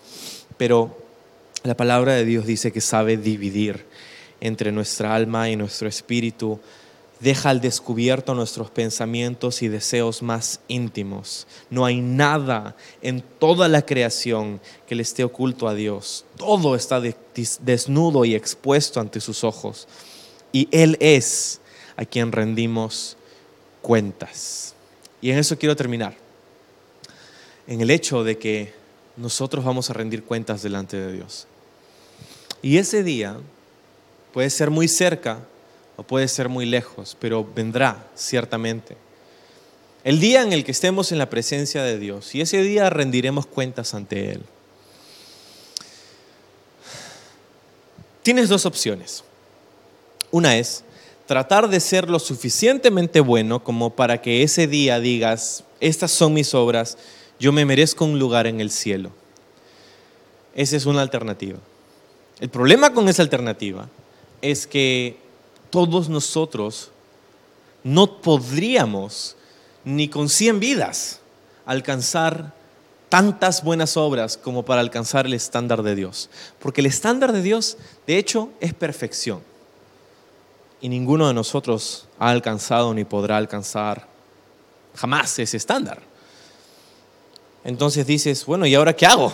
Pero 0.58 0.98
la 1.64 1.76
palabra 1.76 2.14
de 2.14 2.24
Dios 2.24 2.46
dice 2.46 2.72
que 2.72 2.80
sabe 2.80 3.18
dividir 3.18 3.86
entre 4.40 4.72
nuestra 4.72 5.14
alma 5.14 5.50
y 5.50 5.58
nuestro 5.58 5.90
espíritu 5.90 6.62
deja 7.26 7.50
al 7.50 7.60
descubierto 7.60 8.36
nuestros 8.36 8.70
pensamientos 8.70 9.64
y 9.64 9.68
deseos 9.68 10.22
más 10.22 10.60
íntimos. 10.68 11.48
No 11.72 11.84
hay 11.84 12.00
nada 12.00 12.76
en 13.02 13.24
toda 13.40 13.68
la 13.68 13.84
creación 13.84 14.62
que 14.88 14.94
le 14.94 15.02
esté 15.02 15.24
oculto 15.24 15.68
a 15.68 15.74
Dios. 15.74 16.24
Todo 16.38 16.76
está 16.76 17.02
desnudo 17.02 18.26
y 18.26 18.36
expuesto 18.36 19.00
ante 19.00 19.20
sus 19.22 19.44
ojos. 19.44 19.88
Y 20.52 20.70
Él 20.72 20.98
es 21.00 21.62
a 21.98 22.06
quien 22.06 22.32
rendimos 22.32 23.18
cuentas. 23.82 24.76
Y 25.20 25.32
en 25.32 25.40
eso 25.40 25.58
quiero 25.58 25.76
terminar. 25.76 26.16
En 27.66 27.82
el 27.82 27.90
hecho 27.90 28.24
de 28.24 28.38
que 28.38 28.72
nosotros 29.18 29.66
vamos 29.66 29.90
a 29.90 29.94
rendir 29.94 30.24
cuentas 30.24 30.62
delante 30.62 30.96
de 30.96 31.12
Dios. 31.12 31.48
Y 32.62 32.78
ese 32.78 33.02
día 33.02 33.36
puede 34.32 34.52
ser 34.52 34.70
muy 34.70 34.88
cerca 34.88 35.40
o 35.98 36.04
puede 36.04 36.28
ser 36.28 36.50
muy 36.50 36.66
lejos, 36.66 37.16
pero 37.20 37.48
vendrá 37.56 38.08
ciertamente. 38.16 38.98
El 40.04 40.20
día 40.20 40.44
en 40.44 40.54
el 40.54 40.64
que 40.64 40.72
estemos 40.72 41.12
en 41.12 41.18
la 41.18 41.30
presencia 41.30 41.84
de 41.84 41.98
Dios 41.98 42.36
y 42.36 42.42
ese 42.42 42.62
día 42.62 42.90
rendiremos 42.90 43.46
cuentas 43.46 43.94
ante 43.94 44.32
Él. 44.34 44.42
Tienes 48.22 48.50
dos 48.50 48.66
opciones. 48.66 49.24
Una 50.32 50.58
es 50.58 50.84
tratar 51.26 51.70
de 51.70 51.80
ser 51.80 52.10
lo 52.10 52.20
suficientemente 52.20 53.20
bueno 53.20 53.64
como 53.64 53.96
para 53.96 54.22
que 54.22 54.44
ese 54.44 54.68
día 54.68 55.00
digas, 55.00 55.64
estas 55.80 56.12
son 56.12 56.34
mis 56.34 56.54
obras, 56.54 56.98
yo 57.40 57.52
me 57.52 57.66
merezco 57.66 58.06
un 58.06 58.20
lugar 58.20 58.48
en 58.48 58.62
el 58.62 58.72
cielo. 58.72 59.12
Esa 60.56 60.78
es 60.78 60.86
una 60.86 61.02
alternativa. 61.02 61.58
El 62.40 62.50
problema 62.50 62.94
con 62.94 63.10
esa 63.10 63.24
alternativa 63.24 63.90
es 64.42 64.68
que 64.68 65.18
todos 65.70 66.10
nosotros 66.10 66.92
no 67.84 68.22
podríamos 68.22 69.36
ni 69.84 70.10
con 70.10 70.30
100 70.30 70.60
vidas 70.60 71.20
alcanzar 71.66 72.54
tantas 73.10 73.64
buenas 73.64 73.96
obras 73.98 74.38
como 74.38 74.66
para 74.66 74.82
alcanzar 74.82 75.26
el 75.26 75.34
estándar 75.34 75.84
de 75.84 75.96
Dios. 75.96 76.30
Porque 76.60 76.82
el 76.82 76.88
estándar 76.88 77.32
de 77.32 77.42
Dios, 77.42 77.78
de 78.08 78.18
hecho, 78.18 78.50
es 78.60 78.74
perfección. 78.74 79.42
Y 80.82 80.90
ninguno 80.90 81.28
de 81.28 81.34
nosotros 81.34 82.08
ha 82.20 82.30
alcanzado 82.30 82.94
ni 82.94 83.06
podrá 83.06 83.38
alcanzar 83.38 84.08
jamás 84.96 85.38
ese 85.40 85.58
estándar. 85.58 86.02
Entonces 87.64 88.06
dices, 88.06 88.46
bueno, 88.46 88.66
¿y 88.66 88.76
ahora 88.76 88.96
qué 88.96 89.06
hago? 89.06 89.34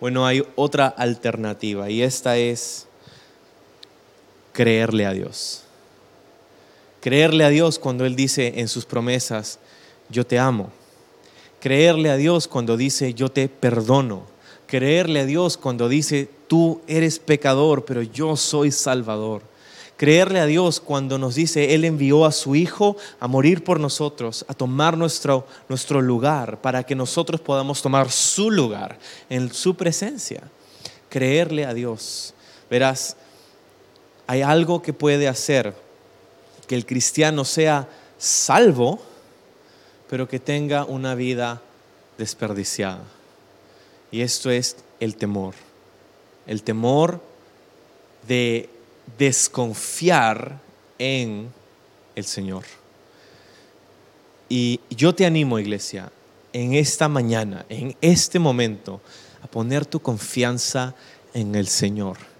Bueno, 0.00 0.26
hay 0.26 0.44
otra 0.56 0.88
alternativa 0.88 1.88
y 1.88 2.02
esta 2.02 2.36
es 2.36 2.88
creerle 4.52 5.06
a 5.06 5.12
Dios. 5.12 5.64
Creerle 7.00 7.44
a 7.44 7.48
Dios 7.48 7.78
cuando 7.78 8.04
Él 8.04 8.14
dice 8.14 8.54
en 8.56 8.68
sus 8.68 8.84
promesas, 8.84 9.58
yo 10.08 10.24
te 10.24 10.38
amo. 10.38 10.70
Creerle 11.60 12.10
a 12.10 12.16
Dios 12.16 12.48
cuando 12.48 12.76
dice, 12.76 13.14
yo 13.14 13.28
te 13.28 13.48
perdono. 13.48 14.24
Creerle 14.66 15.20
a 15.20 15.26
Dios 15.26 15.56
cuando 15.56 15.88
dice, 15.88 16.28
tú 16.46 16.80
eres 16.86 17.18
pecador, 17.18 17.84
pero 17.84 18.02
yo 18.02 18.36
soy 18.36 18.70
salvador. 18.70 19.42
Creerle 19.96 20.40
a 20.40 20.46
Dios 20.46 20.80
cuando 20.80 21.18
nos 21.18 21.34
dice, 21.34 21.74
Él 21.74 21.84
envió 21.84 22.24
a 22.24 22.32
su 22.32 22.56
Hijo 22.56 22.96
a 23.20 23.28
morir 23.28 23.62
por 23.62 23.78
nosotros, 23.78 24.44
a 24.48 24.54
tomar 24.54 24.98
nuestro, 24.98 25.46
nuestro 25.68 26.00
lugar, 26.00 26.60
para 26.60 26.82
que 26.82 26.94
nosotros 26.94 27.40
podamos 27.40 27.82
tomar 27.82 28.10
su 28.10 28.50
lugar 28.50 28.98
en 29.30 29.52
su 29.52 29.76
presencia. 29.76 30.42
Creerle 31.08 31.64
a 31.64 31.74
Dios. 31.74 32.34
Verás, 32.68 33.16
hay 34.32 34.40
algo 34.40 34.80
que 34.80 34.94
puede 34.94 35.28
hacer 35.28 35.74
que 36.66 36.74
el 36.74 36.86
cristiano 36.86 37.44
sea 37.44 37.86
salvo, 38.16 38.98
pero 40.08 40.26
que 40.26 40.40
tenga 40.40 40.86
una 40.86 41.14
vida 41.14 41.60
desperdiciada. 42.16 43.02
Y 44.10 44.22
esto 44.22 44.50
es 44.50 44.76
el 45.00 45.16
temor. 45.16 45.52
El 46.46 46.62
temor 46.62 47.20
de 48.26 48.70
desconfiar 49.18 50.58
en 50.98 51.52
el 52.14 52.24
Señor. 52.24 52.64
Y 54.48 54.80
yo 54.88 55.14
te 55.14 55.26
animo, 55.26 55.58
iglesia, 55.58 56.10
en 56.54 56.72
esta 56.72 57.06
mañana, 57.06 57.66
en 57.68 57.94
este 58.00 58.38
momento, 58.38 59.02
a 59.42 59.46
poner 59.46 59.84
tu 59.84 60.00
confianza 60.00 60.94
en 61.34 61.54
el 61.54 61.68
Señor 61.68 62.31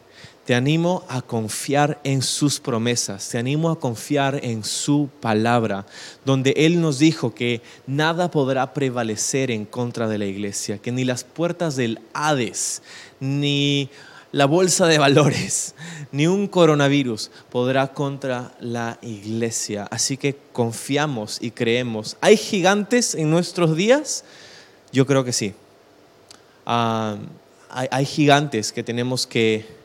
te 0.44 0.54
animo 0.54 1.04
a 1.08 1.22
confiar 1.22 2.00
en 2.02 2.20
sus 2.20 2.58
promesas, 2.58 3.28
te 3.28 3.38
animo 3.38 3.70
a 3.70 3.78
confiar 3.78 4.40
en 4.42 4.64
su 4.64 5.08
palabra, 5.20 5.86
donde 6.24 6.52
Él 6.56 6.80
nos 6.80 6.98
dijo 6.98 7.32
que 7.32 7.62
nada 7.86 8.30
podrá 8.30 8.74
prevalecer 8.74 9.50
en 9.50 9.64
contra 9.64 10.08
de 10.08 10.18
la 10.18 10.26
iglesia, 10.26 10.78
que 10.78 10.90
ni 10.90 11.04
las 11.04 11.22
puertas 11.22 11.76
del 11.76 12.00
Hades, 12.12 12.82
ni 13.20 13.88
la 14.32 14.46
bolsa 14.46 14.86
de 14.86 14.98
valores, 14.98 15.76
ni 16.12 16.26
un 16.26 16.48
coronavirus 16.48 17.30
podrá 17.50 17.92
contra 17.92 18.52
la 18.58 18.98
iglesia. 19.00 19.86
Así 19.90 20.16
que 20.16 20.36
confiamos 20.52 21.38
y 21.40 21.52
creemos. 21.52 22.16
¿Hay 22.20 22.36
gigantes 22.36 23.14
en 23.14 23.30
nuestros 23.30 23.76
días? 23.76 24.24
Yo 24.90 25.06
creo 25.06 25.24
que 25.24 25.32
sí. 25.32 25.54
Ah, 26.66 27.16
hay 27.70 28.04
gigantes 28.04 28.72
que 28.72 28.82
tenemos 28.82 29.26
que 29.26 29.81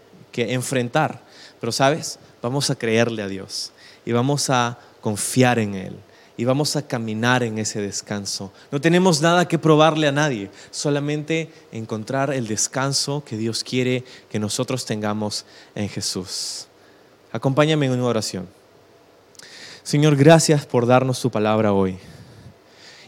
enfrentar. 0.53 1.21
Pero 1.59 1.71
sabes, 1.71 2.19
vamos 2.41 2.69
a 2.69 2.75
creerle 2.75 3.23
a 3.23 3.27
Dios 3.27 3.71
y 4.05 4.11
vamos 4.11 4.49
a 4.49 4.79
confiar 5.01 5.59
en 5.59 5.75
Él 5.75 5.95
y 6.37 6.45
vamos 6.45 6.75
a 6.75 6.87
caminar 6.87 7.41
en 7.41 7.57
ese 7.57 7.81
descanso. 7.81 8.53
No 8.71 8.79
tenemos 8.79 9.21
nada 9.21 9.47
que 9.47 9.57
probarle 9.57 10.07
a 10.07 10.11
nadie, 10.11 10.51
solamente 10.69 11.51
encontrar 11.71 12.31
el 12.31 12.47
descanso 12.47 13.23
que 13.25 13.35
Dios 13.35 13.63
quiere 13.63 14.03
que 14.29 14.39
nosotros 14.39 14.85
tengamos 14.85 15.45
en 15.73 15.89
Jesús. 15.89 16.67
Acompáñame 17.31 17.87
en 17.87 17.93
una 17.93 18.05
oración. 18.05 18.47
Señor, 19.81 20.15
gracias 20.15 20.65
por 20.65 20.85
darnos 20.85 21.19
tu 21.19 21.31
palabra 21.31 21.73
hoy. 21.73 21.97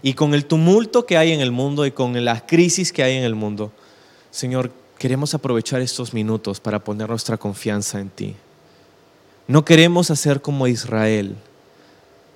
Y 0.02 0.14
con 0.14 0.34
el 0.34 0.46
tumulto 0.46 1.06
que 1.06 1.18
hay 1.18 1.32
en 1.32 1.42
el 1.42 1.52
mundo 1.52 1.86
y 1.86 1.92
con 1.92 2.24
la 2.26 2.46
crisis 2.48 2.92
que 2.92 3.04
hay 3.04 3.18
en 3.18 3.24
el 3.24 3.36
mundo, 3.36 3.72
Señor, 4.32 4.72
queremos 5.00 5.34
aprovechar 5.34 5.82
estos 5.82 6.14
minutos 6.14 6.60
para 6.60 6.84
poner 6.84 7.10
nuestra 7.10 7.38
confianza 7.38 8.00
en 8.00 8.10
ti. 8.10 8.36
No 9.48 9.66
queremos 9.66 10.12
hacer 10.12 10.42
como 10.42 10.68
Israel 10.68 11.36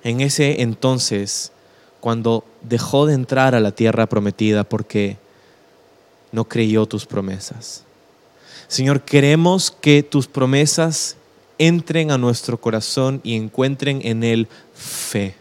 en 0.02 0.20
ese 0.20 0.62
entonces 0.62 1.52
cuando 2.00 2.44
dejó 2.62 3.06
de 3.06 3.14
entrar 3.14 3.54
a 3.54 3.60
la 3.60 3.70
tierra 3.70 4.06
prometida 4.06 4.64
porque 4.64 5.18
no 6.32 6.46
creyó 6.46 6.86
tus 6.86 7.06
promesas. 7.06 7.84
Señor, 8.66 9.02
queremos 9.02 9.70
que 9.70 10.02
tus 10.02 10.26
promesas 10.26 11.16
entren 11.58 12.10
a 12.10 12.18
nuestro 12.18 12.60
corazón 12.60 13.20
y 13.22 13.36
encuentren 13.36 14.00
en 14.04 14.24
él 14.24 14.48
fe. 14.74 15.36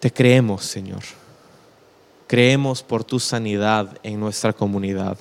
Te 0.00 0.12
creemos, 0.12 0.64
Señor. 0.64 1.02
Creemos 2.26 2.82
por 2.82 3.04
tu 3.04 3.20
sanidad 3.20 3.98
en 4.02 4.18
nuestra 4.18 4.52
comunidad. 4.52 5.18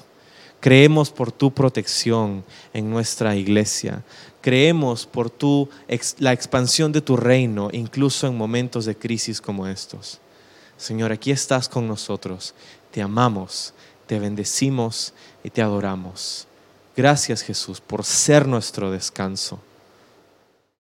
Creemos 0.60 1.12
por 1.12 1.32
tu 1.32 1.54
protección 1.54 2.44
en 2.74 2.90
nuestra 2.90 3.36
iglesia. 3.36 4.04
Creemos 4.42 5.06
por 5.06 5.30
tu, 5.30 5.70
la 6.18 6.34
expansión 6.34 6.92
de 6.92 7.02
tu 7.02 7.18
reino, 7.18 7.70
incluso 7.72 8.26
en 8.26 8.36
momentos 8.36 8.86
de 8.86 8.98
crisis 8.98 9.40
como 9.40 9.68
estos. 9.68 10.20
Señor, 10.78 11.12
aquí 11.12 11.32
estás 11.32 11.70
con 11.70 11.88
nosotros. 11.88 12.56
Te 12.92 13.02
amamos, 13.02 13.74
te 14.08 14.20
bendecimos 14.20 15.14
y 15.44 15.52
te 15.52 15.62
adoramos. 15.62 16.48
Gracias 16.96 17.42
Jesús 17.42 17.82
por 17.82 18.04
ser 18.04 18.48
nuestro 18.48 18.90
descanso. 18.90 19.60